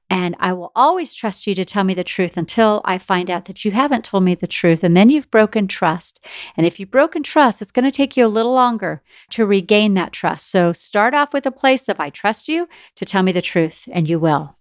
And 0.09 0.35
I 0.39 0.53
will 0.53 0.71
always 0.73 1.13
trust 1.13 1.47
you 1.47 1.55
to 1.55 1.65
tell 1.65 1.83
me 1.83 1.93
the 1.93 2.03
truth 2.03 2.37
until 2.37 2.81
I 2.85 2.97
find 2.97 3.29
out 3.29 3.45
that 3.45 3.65
you 3.65 3.71
haven't 3.71 4.05
told 4.05 4.23
me 4.23 4.35
the 4.35 4.47
truth. 4.47 4.83
And 4.83 4.95
then 4.95 5.09
you've 5.09 5.29
broken 5.29 5.67
trust. 5.67 6.23
And 6.55 6.65
if 6.65 6.79
you've 6.79 6.91
broken 6.91 7.23
trust, 7.23 7.61
it's 7.61 7.73
going 7.73 7.85
to 7.85 7.91
take 7.91 8.15
you 8.15 8.25
a 8.25 8.29
little 8.29 8.53
longer 8.53 9.01
to 9.31 9.45
regain 9.45 9.95
that 9.95 10.13
trust. 10.13 10.49
So 10.49 10.71
start 10.71 11.13
off 11.13 11.33
with 11.33 11.45
a 11.45 11.51
place 11.51 11.89
of 11.89 11.99
I 11.99 12.09
trust 12.09 12.47
you 12.47 12.69
to 12.95 13.05
tell 13.05 13.21
me 13.21 13.33
the 13.33 13.41
truth, 13.41 13.87
and 13.91 14.07
you 14.07 14.17
will. 14.17 14.55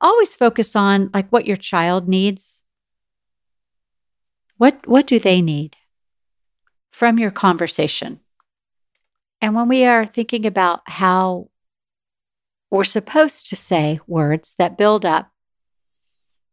Always 0.00 0.34
focus 0.34 0.74
on 0.74 1.10
like 1.14 1.28
what 1.30 1.46
your 1.46 1.56
child 1.56 2.08
needs. 2.08 2.62
What 4.56 4.86
what 4.88 5.06
do 5.06 5.18
they 5.18 5.40
need? 5.40 5.76
from 6.94 7.18
your 7.18 7.32
conversation. 7.32 8.20
And 9.40 9.56
when 9.56 9.66
we 9.66 9.84
are 9.84 10.06
thinking 10.06 10.46
about 10.46 10.82
how 10.86 11.48
we're 12.74 12.84
supposed 12.84 13.48
to 13.48 13.56
say 13.56 14.00
words 14.06 14.54
that 14.58 14.76
build 14.76 15.04
up, 15.04 15.30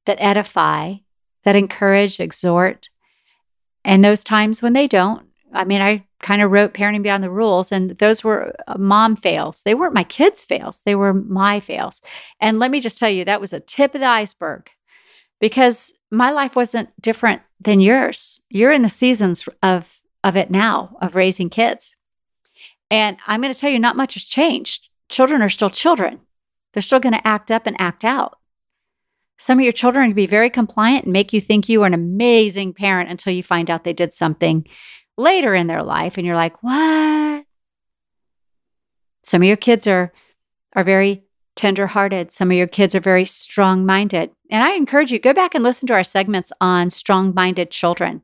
that 0.05 0.21
edify, 0.21 0.95
that 1.43 1.55
encourage, 1.55 2.19
exhort, 2.19 2.89
and 3.83 4.05
those 4.05 4.23
times 4.23 4.61
when 4.61 4.73
they 4.73 4.87
don't, 4.87 5.25
I 5.51 5.65
mean, 5.65 5.81
I 5.81 6.05
kind 6.19 6.41
of 6.41 6.51
wrote 6.51 6.73
Parenting 6.73 7.01
Beyond 7.01 7.23
the 7.23 7.31
Rules, 7.31 7.71
and 7.71 7.97
those 7.97 8.23
were 8.23 8.53
uh, 8.67 8.77
mom 8.77 9.15
fails. 9.15 9.63
They 9.63 9.73
weren't 9.73 9.95
my 9.95 10.03
kids' 10.03 10.45
fails, 10.45 10.83
they 10.85 10.93
were 10.93 11.13
my 11.13 11.59
fails. 11.59 12.01
And 12.39 12.59
let 12.59 12.71
me 12.71 12.79
just 12.79 12.99
tell 12.99 13.09
you, 13.09 13.25
that 13.25 13.41
was 13.41 13.51
a 13.51 13.59
tip 13.59 13.95
of 13.95 14.01
the 14.01 14.07
iceberg 14.07 14.69
because 15.39 15.91
my 16.11 16.29
life 16.31 16.55
wasn't 16.55 16.89
different 17.01 17.41
than 17.59 17.79
yours. 17.79 18.41
You're 18.49 18.71
in 18.71 18.83
the 18.83 18.89
seasons 18.89 19.47
of 19.63 20.01
of 20.23 20.37
it 20.37 20.51
now, 20.51 20.97
of 21.01 21.15
raising 21.15 21.49
kids. 21.49 21.95
And 22.91 23.17
I'm 23.25 23.41
going 23.41 23.51
to 23.51 23.59
tell 23.59 23.71
you, 23.71 23.79
not 23.79 23.97
much 23.97 24.13
has 24.13 24.23
changed. 24.23 24.90
Children 25.11 25.41
are 25.41 25.49
still 25.49 25.69
children, 25.69 26.21
they're 26.73 26.81
still 26.81 27.01
going 27.01 27.13
to 27.13 27.27
act 27.27 27.51
up 27.51 27.67
and 27.67 27.75
act 27.79 28.05
out. 28.05 28.39
Some 29.37 29.59
of 29.59 29.63
your 29.63 29.73
children 29.73 30.05
can 30.07 30.15
be 30.15 30.25
very 30.25 30.49
compliant 30.49 31.03
and 31.03 31.13
make 31.13 31.33
you 31.33 31.41
think 31.41 31.67
you 31.67 31.83
are 31.83 31.87
an 31.87 31.93
amazing 31.93 32.73
parent 32.73 33.09
until 33.09 33.33
you 33.33 33.43
find 33.43 33.69
out 33.69 33.83
they 33.83 33.91
did 33.91 34.13
something 34.13 34.65
later 35.17 35.53
in 35.53 35.67
their 35.67 35.83
life 35.83 36.17
and 36.17 36.25
you're 36.25 36.35
like, 36.35 36.63
"What?" 36.63 37.45
Some 39.23 39.41
of 39.41 39.47
your 39.47 39.57
kids 39.57 39.85
are 39.85 40.13
are 40.73 40.83
very 40.85 41.23
tender-hearted. 41.55 42.31
Some 42.31 42.49
of 42.49 42.55
your 42.55 42.67
kids 42.67 42.95
are 42.95 43.01
very 43.01 43.25
strong-minded. 43.25 44.31
And 44.49 44.63
I 44.63 44.75
encourage 44.75 45.11
you 45.11 45.19
go 45.19 45.33
back 45.33 45.53
and 45.53 45.63
listen 45.63 45.85
to 45.87 45.93
our 45.93 46.03
segments 46.03 46.53
on 46.61 46.89
strong-minded 46.89 47.69
children. 47.71 48.21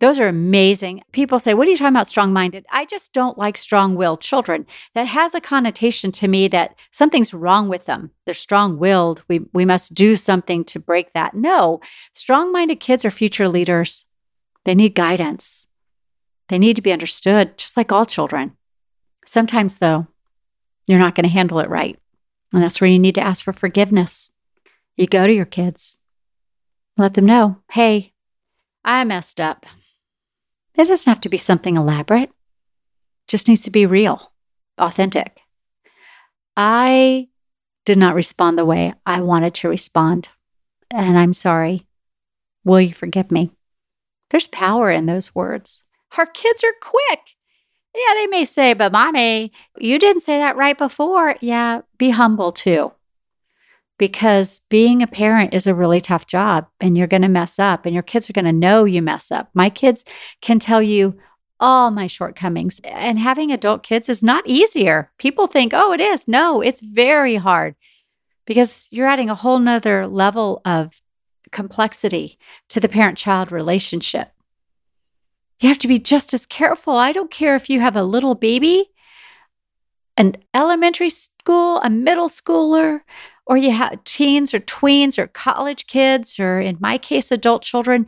Those 0.00 0.18
are 0.18 0.26
amazing. 0.26 1.02
People 1.12 1.38
say, 1.38 1.54
What 1.54 1.68
are 1.68 1.70
you 1.70 1.76
talking 1.76 1.94
about, 1.94 2.06
strong 2.06 2.32
minded? 2.32 2.66
I 2.70 2.84
just 2.84 3.12
don't 3.12 3.38
like 3.38 3.56
strong 3.56 3.94
willed 3.94 4.20
children. 4.20 4.66
That 4.94 5.06
has 5.06 5.34
a 5.34 5.40
connotation 5.40 6.10
to 6.12 6.28
me 6.28 6.48
that 6.48 6.74
something's 6.90 7.32
wrong 7.32 7.68
with 7.68 7.86
them. 7.86 8.10
They're 8.24 8.34
strong 8.34 8.78
willed. 8.78 9.22
We, 9.28 9.40
we 9.52 9.64
must 9.64 9.94
do 9.94 10.16
something 10.16 10.64
to 10.64 10.80
break 10.80 11.12
that. 11.12 11.34
No, 11.34 11.80
strong 12.12 12.50
minded 12.50 12.80
kids 12.80 13.04
are 13.04 13.10
future 13.10 13.48
leaders. 13.48 14.06
They 14.64 14.74
need 14.74 14.94
guidance, 14.94 15.66
they 16.48 16.58
need 16.58 16.76
to 16.76 16.82
be 16.82 16.92
understood, 16.92 17.56
just 17.58 17.76
like 17.76 17.92
all 17.92 18.06
children. 18.06 18.56
Sometimes, 19.26 19.78
though, 19.78 20.06
you're 20.86 20.98
not 20.98 21.14
going 21.14 21.24
to 21.24 21.30
handle 21.30 21.60
it 21.60 21.70
right. 21.70 21.98
And 22.52 22.62
that's 22.62 22.80
where 22.80 22.90
you 22.90 22.98
need 22.98 23.14
to 23.16 23.20
ask 23.20 23.44
for 23.44 23.52
forgiveness. 23.52 24.32
You 24.96 25.06
go 25.06 25.26
to 25.26 25.32
your 25.32 25.44
kids, 25.44 26.00
let 26.96 27.14
them 27.14 27.26
know, 27.26 27.58
Hey, 27.72 28.12
I 28.84 29.04
messed 29.04 29.40
up. 29.40 29.66
It 30.76 30.86
doesn't 30.86 31.10
have 31.10 31.20
to 31.22 31.28
be 31.28 31.36
something 31.36 31.76
elaborate. 31.76 32.30
Just 33.28 33.48
needs 33.48 33.62
to 33.62 33.70
be 33.70 33.86
real, 33.86 34.32
authentic. 34.78 35.40
I 36.56 37.28
did 37.84 37.98
not 37.98 38.14
respond 38.14 38.58
the 38.58 38.64
way 38.64 38.94
I 39.06 39.20
wanted 39.20 39.54
to 39.54 39.68
respond, 39.68 40.28
and 40.90 41.18
I'm 41.18 41.32
sorry. 41.32 41.86
Will 42.64 42.80
you 42.80 42.94
forgive 42.94 43.30
me? 43.30 43.50
There's 44.30 44.48
power 44.48 44.90
in 44.90 45.06
those 45.06 45.34
words. 45.34 45.84
Our 46.16 46.26
kids 46.26 46.64
are 46.64 46.74
quick. 46.80 47.20
Yeah, 47.94 48.14
they 48.14 48.26
may 48.26 48.44
say, 48.44 48.72
but 48.72 48.92
mommy, 48.92 49.52
you 49.78 49.98
didn't 49.98 50.22
say 50.22 50.38
that 50.38 50.56
right 50.56 50.76
before. 50.76 51.36
Yeah, 51.40 51.82
be 51.98 52.10
humble 52.10 52.50
too 52.50 52.92
because 53.98 54.60
being 54.68 55.02
a 55.02 55.06
parent 55.06 55.54
is 55.54 55.66
a 55.66 55.74
really 55.74 56.00
tough 56.00 56.26
job 56.26 56.66
and 56.80 56.98
you're 56.98 57.06
going 57.06 57.22
to 57.22 57.28
mess 57.28 57.58
up 57.58 57.86
and 57.86 57.94
your 57.94 58.02
kids 58.02 58.28
are 58.28 58.32
going 58.32 58.44
to 58.44 58.52
know 58.52 58.84
you 58.84 59.00
mess 59.00 59.30
up. 59.30 59.50
My 59.54 59.70
kids 59.70 60.04
can 60.40 60.58
tell 60.58 60.82
you 60.82 61.16
all 61.60 61.90
my 61.90 62.06
shortcomings 62.06 62.80
and 62.84 63.18
having 63.18 63.52
adult 63.52 63.82
kids 63.82 64.08
is 64.08 64.22
not 64.22 64.46
easier. 64.46 65.10
People 65.18 65.46
think, 65.46 65.72
"Oh, 65.72 65.92
it 65.92 66.00
is." 66.00 66.26
No, 66.26 66.60
it's 66.60 66.80
very 66.80 67.36
hard 67.36 67.76
because 68.44 68.88
you're 68.90 69.06
adding 69.06 69.30
a 69.30 69.34
whole 69.34 69.58
nother 69.58 70.06
level 70.06 70.60
of 70.64 71.00
complexity 71.52 72.38
to 72.68 72.80
the 72.80 72.88
parent 72.88 73.16
child 73.16 73.52
relationship. 73.52 74.32
You 75.60 75.68
have 75.68 75.78
to 75.78 75.88
be 75.88 75.98
just 76.00 76.34
as 76.34 76.44
careful. 76.44 76.96
I 76.96 77.12
don't 77.12 77.30
care 77.30 77.54
if 77.54 77.70
you 77.70 77.80
have 77.80 77.96
a 77.96 78.02
little 78.02 78.34
baby, 78.34 78.90
an 80.16 80.36
elementary 80.52 81.10
school, 81.10 81.80
a 81.80 81.88
middle 81.88 82.28
schooler, 82.28 83.00
or 83.46 83.56
you 83.56 83.70
have 83.70 84.02
teens 84.04 84.54
or 84.54 84.60
tweens 84.60 85.18
or 85.18 85.26
college 85.26 85.86
kids, 85.86 86.38
or 86.38 86.60
in 86.60 86.76
my 86.80 86.98
case, 86.98 87.30
adult 87.30 87.62
children. 87.62 88.06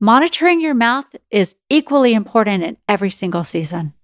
Monitoring 0.00 0.60
your 0.60 0.74
mouth 0.74 1.06
is 1.30 1.54
equally 1.70 2.12
important 2.14 2.62
in 2.62 2.76
every 2.88 3.10
single 3.10 3.44
season. 3.44 3.94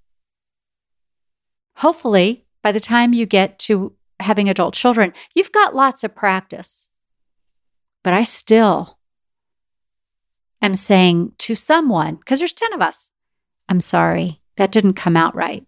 Hopefully, 1.77 2.47
by 2.62 2.73
the 2.73 2.81
time 2.81 3.12
you 3.12 3.27
get 3.27 3.59
to 3.59 3.95
having 4.21 4.49
adult 4.49 4.75
children, 4.75 5.12
you've 5.35 5.53
got 5.53 5.75
lots 5.75 6.05
of 6.05 6.15
practice. 6.15 6.88
But 8.03 8.15
I 8.15 8.23
still 8.23 8.99
am 10.62 10.75
saying 10.75 11.33
to 11.38 11.55
someone, 11.55 12.17
because 12.17 12.38
there's 12.38 12.53
10 12.53 12.73
of 12.73 12.81
us, 12.81 13.11
I'm 13.69 13.81
sorry, 13.81 14.41
that 14.57 14.73
didn't 14.73 14.95
come 14.95 15.17
out 15.17 15.35
right. 15.35 15.67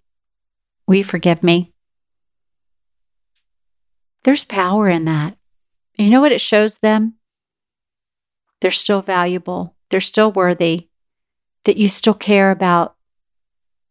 Will 0.86 0.96
you 0.96 1.04
forgive 1.04 1.42
me? 1.42 1.73
There's 4.24 4.44
power 4.44 4.88
in 4.88 5.04
that. 5.04 5.36
you 5.96 6.10
know 6.10 6.20
what 6.20 6.32
it 6.32 6.40
shows 6.40 6.78
them? 6.78 7.14
They're 8.60 8.70
still 8.70 9.02
valuable, 9.02 9.76
they're 9.90 10.00
still 10.00 10.32
worthy, 10.32 10.88
that 11.64 11.76
you 11.76 11.88
still 11.88 12.14
care 12.14 12.50
about 12.50 12.96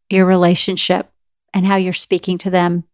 your 0.09 0.25
relationship 0.25 1.11
and 1.53 1.65
how 1.65 1.75
you're 1.75 1.93
speaking 1.93 2.37
to 2.39 2.49
them. 2.49 2.85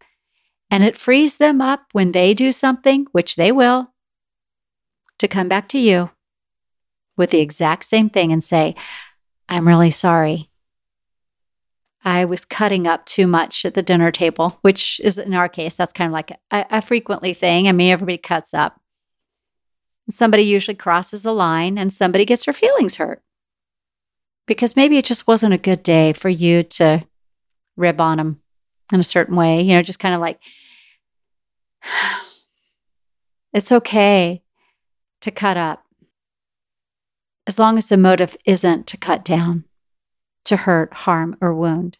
And 0.70 0.84
it 0.84 0.96
frees 0.96 1.36
them 1.36 1.60
up 1.60 1.86
when 1.92 2.12
they 2.12 2.34
do 2.34 2.52
something, 2.52 3.06
which 3.12 3.36
they 3.36 3.50
will, 3.50 3.92
to 5.18 5.26
come 5.26 5.48
back 5.48 5.68
to 5.70 5.78
you 5.78 6.10
with 7.16 7.30
the 7.30 7.40
exact 7.40 7.86
same 7.86 8.10
thing 8.10 8.32
and 8.32 8.44
say, 8.44 8.74
I'm 9.48 9.66
really 9.66 9.90
sorry. 9.90 10.49
I 12.04 12.24
was 12.24 12.44
cutting 12.44 12.86
up 12.86 13.04
too 13.04 13.26
much 13.26 13.64
at 13.64 13.74
the 13.74 13.82
dinner 13.82 14.10
table, 14.10 14.58
which 14.62 15.00
is 15.04 15.18
in 15.18 15.34
our 15.34 15.48
case, 15.48 15.76
that's 15.76 15.92
kind 15.92 16.08
of 16.08 16.12
like 16.12 16.30
a, 16.50 16.64
a 16.70 16.82
frequently 16.82 17.34
thing. 17.34 17.68
I 17.68 17.72
mean, 17.72 17.92
everybody 17.92 18.18
cuts 18.18 18.54
up. 18.54 18.80
Somebody 20.08 20.44
usually 20.44 20.74
crosses 20.74 21.22
the 21.22 21.32
line 21.32 21.78
and 21.78 21.92
somebody 21.92 22.24
gets 22.24 22.46
their 22.46 22.54
feelings 22.54 22.96
hurt 22.96 23.22
because 24.46 24.74
maybe 24.76 24.98
it 24.98 25.04
just 25.04 25.26
wasn't 25.26 25.54
a 25.54 25.58
good 25.58 25.82
day 25.82 26.12
for 26.12 26.28
you 26.28 26.62
to 26.64 27.04
rib 27.76 28.00
on 28.00 28.18
them 28.18 28.40
in 28.92 28.98
a 28.98 29.04
certain 29.04 29.36
way, 29.36 29.60
you 29.60 29.74
know, 29.74 29.82
just 29.82 30.00
kind 30.00 30.14
of 30.14 30.20
like, 30.20 30.40
it's 33.52 33.70
okay 33.70 34.42
to 35.20 35.30
cut 35.30 35.56
up 35.56 35.84
as 37.46 37.58
long 37.58 37.78
as 37.78 37.88
the 37.88 37.96
motive 37.96 38.36
isn't 38.44 38.86
to 38.86 38.96
cut 38.96 39.24
down, 39.24 39.64
to 40.50 40.56
hurt, 40.56 40.92
harm, 40.92 41.36
or 41.40 41.54
wound. 41.54 41.96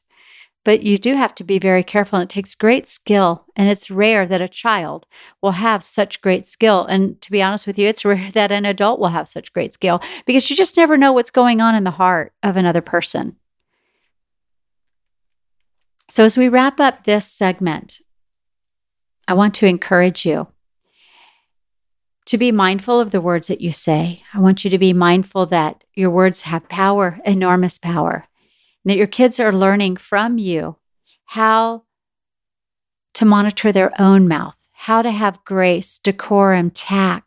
But 0.65 0.83
you 0.83 0.99
do 0.99 1.17
have 1.17 1.35
to 1.37 1.45
be 1.45 1.59
very 1.59 1.83
careful, 1.83 2.19
it 2.19 2.29
takes 2.29 2.55
great 2.55 2.87
skill. 2.87 3.47
And 3.57 3.69
it's 3.69 3.91
rare 3.91 4.27
that 4.27 4.43
a 4.43 4.49
child 4.49 5.07
will 5.41 5.53
have 5.53 5.83
such 5.83 6.21
great 6.21 6.47
skill. 6.47 6.85
And 6.85 7.21
to 7.23 7.31
be 7.31 7.43
honest 7.43 7.67
with 7.67 7.79
you, 7.79 7.89
it's 7.89 8.05
rare 8.05 8.31
that 8.33 8.53
an 8.53 8.67
adult 8.67 9.01
will 9.01 9.09
have 9.09 9.29
such 9.29 9.53
great 9.53 9.73
skill 9.73 10.03
because 10.27 10.51
you 10.51 10.57
just 10.57 10.77
never 10.77 10.99
know 10.99 11.13
what's 11.13 11.31
going 11.31 11.61
on 11.61 11.75
in 11.75 11.85
the 11.85 11.91
heart 11.93 12.35
of 12.43 12.57
another 12.57 12.83
person. 12.83 13.37
So, 16.11 16.25
as 16.25 16.37
we 16.37 16.49
wrap 16.49 16.81
up 16.81 17.05
this 17.05 17.31
segment, 17.31 18.01
I 19.29 19.35
want 19.35 19.55
to 19.55 19.67
encourage 19.67 20.27
you 20.27 20.49
to 22.27 22.37
be 22.37 22.53
mindful 22.53 23.01
of 23.01 23.13
the 23.13 23.21
words 23.21 23.47
that 23.49 23.61
you 23.61 23.73
say. 23.73 24.23
I 24.35 24.41
want 24.41 24.65
you 24.65 24.71
to 24.71 24.79
be 24.79 24.93
mindful 24.93 25.47
that 25.47 25.85
your 25.95 26.11
words 26.11 26.43
have 26.43 26.69
power, 26.69 27.21
enormous 27.25 27.79
power, 27.79 28.27
and 28.85 28.91
that 28.91 28.99
your 28.99 29.07
kids 29.07 29.39
are 29.39 29.53
learning 29.53 29.97
from 29.97 30.39
you 30.39 30.77
how 31.27 31.85
to 33.15 33.25
monitor 33.25 33.73
their 33.73 33.93
own 34.01 34.27
mouth, 34.27 34.55
how 34.73 35.03
to 35.03 35.11
have 35.11 35.45
grace, 35.45 35.99
decorum, 35.99 36.71
tact, 36.71 37.27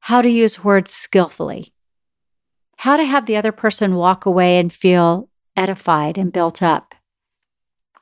how 0.00 0.22
to 0.22 0.30
use 0.30 0.64
words 0.64 0.92
skillfully, 0.92 1.72
how 2.78 2.96
to 2.96 3.04
have 3.04 3.26
the 3.26 3.36
other 3.36 3.52
person 3.52 3.96
walk 3.96 4.26
away 4.26 4.58
and 4.58 4.72
feel 4.72 5.28
edified 5.56 6.18
and 6.18 6.32
built 6.32 6.62
up 6.62 6.94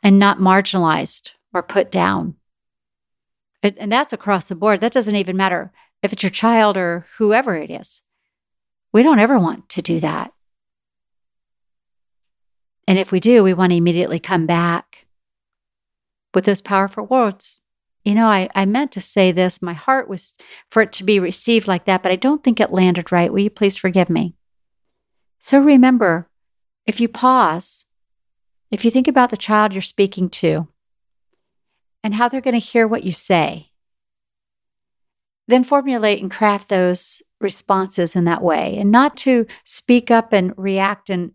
and 0.03 0.19
not 0.19 0.39
marginalized 0.39 1.33
or 1.53 1.63
put 1.63 1.91
down. 1.91 2.35
And 3.63 3.91
that's 3.91 4.13
across 4.13 4.49
the 4.49 4.55
board. 4.55 4.81
That 4.81 4.93
doesn't 4.93 5.17
even 5.17 5.37
matter 5.37 5.73
if 6.03 6.13
it's 6.13 6.23
your 6.23 6.31
child 6.31 6.77
or 6.77 7.07
whoever 7.17 7.57
it 7.57 7.71
is. 7.71 8.03
We 8.93 9.03
don't 9.03 9.19
ever 9.19 9.39
want 9.39 9.71
to 9.71 9.83
do 9.83 10.01
that. 10.01 10.33
And 12.87 12.99
if 12.99 13.13
we 13.13 13.21
do, 13.21 13.43
we 13.43 13.55
want 13.55 13.73
to 13.73 13.77
immediately 13.77 14.19
come 14.19 14.47
back 14.47 15.07
with 16.35 16.45
those 16.45 16.61
powerful 16.61 17.07
words. 17.07 17.61
You 18.05 18.15
know, 18.15 18.27
I, 18.27 18.51
I 18.55 18.67
meant 18.67 18.93
to 18.93 19.01
say 19.01 19.33
this. 19.33 19.63
My 19.63 19.73
heart 19.73 20.09
was 20.09 20.37
for 20.71 20.83
it 20.83 20.93
to 20.93 21.05
be 21.05 21.19
received 21.19 21.67
like 21.67 21.87
that, 21.87 22.03
but 22.03 22.13
I 22.13 22.17
don't 22.17 22.45
think 22.45 22.61
it 22.61 22.73
landed 22.73 23.11
right. 23.11 23.33
Will 23.33 23.41
you 23.41 23.51
please 23.51 23.77
forgive 23.79 24.11
me? 24.11 24.35
So 25.39 25.59
remember, 25.59 26.29
if 26.87 27.01
you 27.01 27.09
pause 27.09 27.87
if 28.75 28.85
you 28.85 28.91
think 28.91 29.07
about 29.07 29.31
the 29.31 29.37
child 29.37 29.73
you're 29.73 29.81
speaking 29.81 30.29
to 30.29 30.67
and 32.03 32.15
how 32.15 32.29
they're 32.29 32.41
going 32.41 32.55
to 32.55 32.59
hear 32.59 32.89
what 32.89 33.05
you 33.05 33.13
say, 33.13 33.71
then 35.47 35.63
formulate 35.63 36.21
and 36.21 36.29
craft 36.29 36.71
those 36.71 37.23
responses 37.41 38.17
in 38.17 38.25
that 38.25 38.43
way 38.43 38.77
and 38.77 38.91
not 38.91 39.17
to 39.19 39.47
speak 39.63 40.11
up 40.11 40.33
and 40.33 40.53
react 40.57 41.09
in 41.09 41.35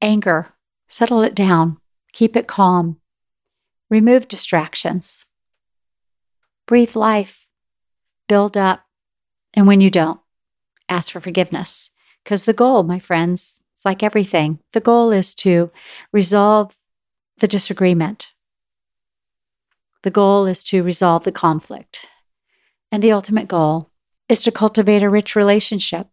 anger. 0.00 0.54
Settle 0.88 1.22
it 1.22 1.34
down, 1.34 1.78
keep 2.12 2.34
it 2.34 2.46
calm, 2.46 2.96
remove 3.90 4.26
distractions, 4.26 5.26
breathe 6.66 6.96
life, 6.96 7.46
build 8.26 8.56
up. 8.56 8.84
And 9.54 9.66
when 9.66 9.80
you 9.80 9.90
don't, 9.90 10.20
ask 10.88 11.10
for 11.10 11.20
forgiveness. 11.20 11.90
Because 12.24 12.44
the 12.44 12.52
goal, 12.52 12.82
my 12.82 12.98
friends, 12.98 13.62
it's 13.72 13.84
like 13.84 14.02
everything. 14.02 14.58
The 14.72 14.80
goal 14.80 15.10
is 15.10 15.34
to 15.36 15.70
resolve 16.12 16.74
the 17.38 17.48
disagreement. 17.48 18.32
The 20.02 20.10
goal 20.10 20.46
is 20.46 20.62
to 20.64 20.82
resolve 20.82 21.24
the 21.24 21.32
conflict. 21.32 22.06
And 22.90 23.02
the 23.02 23.12
ultimate 23.12 23.48
goal 23.48 23.90
is 24.28 24.42
to 24.42 24.52
cultivate 24.52 25.02
a 25.02 25.10
rich 25.10 25.36
relationship, 25.36 26.08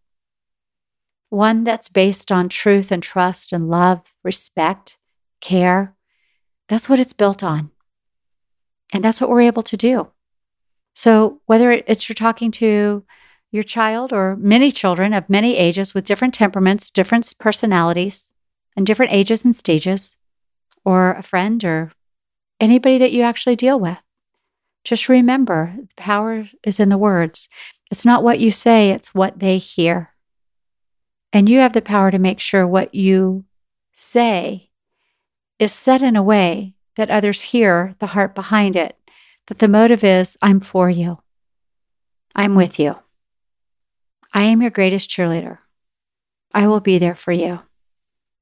one 1.28 1.64
that's 1.64 1.88
based 1.88 2.30
on 2.30 2.48
truth 2.48 2.90
and 2.90 3.02
trust 3.02 3.52
and 3.52 3.68
love, 3.68 4.02
respect, 4.22 4.98
care. 5.40 5.94
That's 6.68 6.88
what 6.88 7.00
it's 7.00 7.12
built 7.12 7.42
on. 7.42 7.70
And 8.92 9.04
that's 9.04 9.20
what 9.20 9.30
we're 9.30 9.42
able 9.42 9.62
to 9.64 9.76
do. 9.76 10.08
So, 10.94 11.40
whether 11.46 11.72
it's 11.72 12.08
you're 12.08 12.14
talking 12.14 12.50
to 12.52 13.04
your 13.50 13.62
child 13.62 14.12
or 14.12 14.36
many 14.36 14.72
children 14.72 15.12
of 15.12 15.28
many 15.28 15.56
ages 15.56 15.94
with 15.94 16.04
different 16.04 16.34
temperaments, 16.34 16.90
different 16.90 17.32
personalities, 17.38 18.30
and 18.76 18.86
different 18.86 19.12
ages 19.12 19.44
and 19.44 19.54
stages, 19.54 20.16
or 20.84 21.12
a 21.12 21.22
friend 21.22 21.64
or 21.64 21.92
anybody 22.60 22.98
that 22.98 23.12
you 23.12 23.22
actually 23.22 23.56
deal 23.56 23.78
with. 23.78 23.98
Just 24.84 25.08
remember 25.08 25.74
the 25.76 25.88
power 25.96 26.48
is 26.62 26.78
in 26.78 26.88
the 26.88 26.98
words. 26.98 27.48
It's 27.90 28.06
not 28.06 28.22
what 28.22 28.40
you 28.40 28.50
say, 28.50 28.90
it's 28.90 29.14
what 29.14 29.38
they 29.38 29.58
hear. 29.58 30.15
And 31.36 31.50
you 31.50 31.58
have 31.58 31.74
the 31.74 31.82
power 31.82 32.10
to 32.10 32.18
make 32.18 32.40
sure 32.40 32.66
what 32.66 32.94
you 32.94 33.44
say 33.92 34.70
is 35.58 35.70
said 35.70 36.00
in 36.00 36.16
a 36.16 36.22
way 36.22 36.72
that 36.96 37.10
others 37.10 37.42
hear 37.42 37.94
the 37.98 38.06
heart 38.06 38.34
behind 38.34 38.74
it, 38.74 38.96
that 39.48 39.58
the 39.58 39.68
motive 39.68 40.02
is, 40.02 40.38
I'm 40.40 40.60
for 40.60 40.88
you, 40.88 41.18
I'm 42.34 42.54
with 42.54 42.78
you. 42.78 42.96
I 44.32 44.44
am 44.44 44.62
your 44.62 44.70
greatest 44.70 45.10
cheerleader. 45.10 45.58
I 46.54 46.68
will 46.68 46.80
be 46.80 46.96
there 46.96 47.14
for 47.14 47.32
you, 47.32 47.60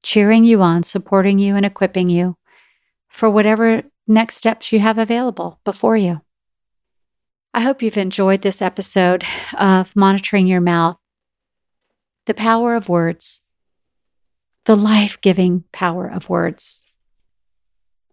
cheering 0.01 0.45
you 0.45 0.61
on, 0.61 0.83
supporting 0.83 1.37
you, 1.37 1.57
and 1.57 1.65
equipping 1.65 2.09
you 2.09 2.37
for 3.09 3.29
whatever 3.29 3.83
next 4.07 4.37
steps 4.37 4.71
you 4.71 4.79
have 4.79 4.97
available 4.97 5.59
before 5.65 5.97
you. 5.97 6.21
I 7.53 7.59
hope 7.59 7.81
you've 7.81 7.97
enjoyed 7.97 8.41
this 8.41 8.61
episode 8.61 9.25
of 9.59 9.93
Monitoring 9.97 10.47
Your 10.47 10.61
Mouth, 10.61 10.95
the 12.25 12.33
power 12.33 12.75
of 12.75 12.89
words, 12.89 13.41
the 14.65 14.75
life 14.75 15.19
giving 15.21 15.63
power 15.71 16.07
of 16.07 16.29
words. 16.29 16.83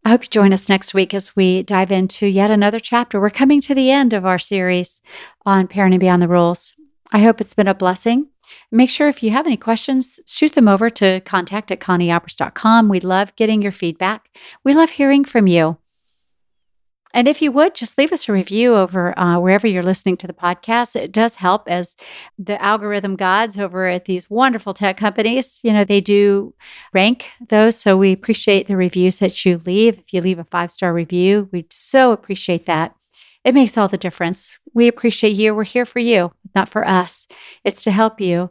I 0.04 0.10
hope 0.10 0.24
you 0.24 0.28
join 0.28 0.52
us 0.52 0.68
next 0.68 0.94
week 0.94 1.14
as 1.14 1.36
we 1.36 1.62
dive 1.62 1.92
into 1.92 2.26
yet 2.26 2.50
another 2.50 2.80
chapter. 2.80 3.20
We're 3.20 3.30
coming 3.30 3.60
to 3.62 3.74
the 3.74 3.90
end 3.90 4.12
of 4.12 4.26
our 4.26 4.38
series 4.38 5.00
on 5.46 5.68
parenting 5.68 6.00
beyond 6.00 6.22
the 6.22 6.28
rules. 6.28 6.74
I 7.12 7.20
hope 7.20 7.40
it's 7.40 7.54
been 7.54 7.68
a 7.68 7.74
blessing. 7.74 8.28
Make 8.70 8.90
sure 8.90 9.08
if 9.08 9.22
you 9.22 9.30
have 9.30 9.46
any 9.46 9.56
questions, 9.56 10.18
shoot 10.26 10.52
them 10.54 10.66
over 10.66 10.90
to 10.90 11.20
contact 11.20 11.70
at 11.70 11.80
conniealbers.com. 11.80 12.88
We 12.88 13.00
love 13.00 13.34
getting 13.36 13.62
your 13.62 13.72
feedback. 13.72 14.28
We 14.64 14.74
love 14.74 14.90
hearing 14.90 15.24
from 15.24 15.46
you. 15.46 15.78
And 17.14 17.28
if 17.28 17.42
you 17.42 17.52
would, 17.52 17.74
just 17.74 17.98
leave 17.98 18.12
us 18.12 18.28
a 18.28 18.32
review 18.32 18.74
over 18.74 19.18
uh, 19.18 19.38
wherever 19.38 19.66
you're 19.66 19.82
listening 19.82 20.16
to 20.18 20.26
the 20.26 20.32
podcast. 20.32 20.96
It 20.96 21.12
does 21.12 21.36
help 21.36 21.68
as 21.68 21.96
the 22.38 22.60
algorithm 22.62 23.16
gods 23.16 23.58
over 23.58 23.86
at 23.86 24.06
these 24.06 24.30
wonderful 24.30 24.72
tech 24.72 24.96
companies, 24.96 25.60
you 25.62 25.72
know, 25.72 25.84
they 25.84 26.00
do 26.00 26.54
rank 26.92 27.28
those. 27.48 27.76
So 27.76 27.96
we 27.96 28.12
appreciate 28.12 28.66
the 28.66 28.76
reviews 28.76 29.18
that 29.18 29.44
you 29.44 29.60
leave. 29.66 29.98
If 29.98 30.12
you 30.12 30.20
leave 30.20 30.38
a 30.38 30.44
five 30.44 30.70
star 30.70 30.94
review, 30.94 31.48
we 31.52 31.66
so 31.70 32.12
appreciate 32.12 32.66
that. 32.66 32.94
It 33.44 33.54
makes 33.54 33.76
all 33.76 33.88
the 33.88 33.98
difference. 33.98 34.60
We 34.72 34.88
appreciate 34.88 35.34
you. 35.34 35.54
We're 35.54 35.64
here 35.64 35.84
for 35.84 35.98
you, 35.98 36.32
not 36.54 36.68
for 36.68 36.86
us. 36.86 37.26
It's 37.64 37.82
to 37.84 37.90
help 37.90 38.20
you 38.20 38.50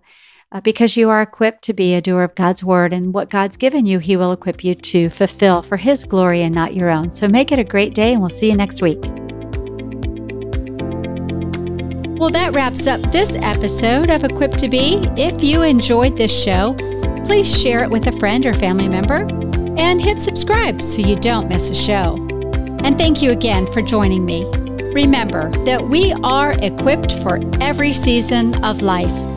uh, 0.51 0.61
because 0.61 0.97
you 0.97 1.09
are 1.09 1.21
equipped 1.21 1.63
to 1.63 1.73
be 1.73 1.93
a 1.93 2.01
doer 2.01 2.23
of 2.23 2.35
God's 2.35 2.63
word, 2.63 2.93
and 2.93 3.13
what 3.13 3.29
God's 3.29 3.57
given 3.57 3.85
you, 3.85 3.99
He 3.99 4.17
will 4.17 4.31
equip 4.31 4.63
you 4.63 4.75
to 4.75 5.09
fulfill 5.09 5.61
for 5.61 5.77
His 5.77 6.03
glory 6.03 6.41
and 6.41 6.53
not 6.53 6.73
your 6.73 6.89
own. 6.89 7.11
So 7.11 7.27
make 7.27 7.51
it 7.51 7.59
a 7.59 7.63
great 7.63 7.93
day, 7.93 8.11
and 8.11 8.21
we'll 8.21 8.29
see 8.29 8.49
you 8.49 8.55
next 8.55 8.81
week. 8.81 8.99
Well, 12.19 12.29
that 12.29 12.51
wraps 12.53 12.85
up 12.85 13.01
this 13.11 13.35
episode 13.35 14.11
of 14.11 14.23
Equipped 14.23 14.59
to 14.59 14.69
Be. 14.69 14.97
If 15.17 15.41
you 15.41 15.63
enjoyed 15.63 16.17
this 16.17 16.31
show, 16.31 16.75
please 17.25 17.49
share 17.59 17.83
it 17.83 17.89
with 17.89 18.05
a 18.07 18.11
friend 18.19 18.45
or 18.45 18.53
family 18.53 18.87
member 18.87 19.25
and 19.79 19.99
hit 19.99 20.21
subscribe 20.21 20.83
so 20.83 21.01
you 21.01 21.15
don't 21.15 21.47
miss 21.47 21.69
a 21.69 21.75
show. 21.75 22.15
And 22.83 22.97
thank 22.97 23.21
you 23.21 23.31
again 23.31 23.71
for 23.71 23.81
joining 23.81 24.25
me. 24.25 24.45
Remember 24.93 25.49
that 25.65 25.81
we 25.81 26.13
are 26.23 26.53
equipped 26.61 27.13
for 27.23 27.39
every 27.59 27.93
season 27.93 28.63
of 28.63 28.81
life. 28.81 29.30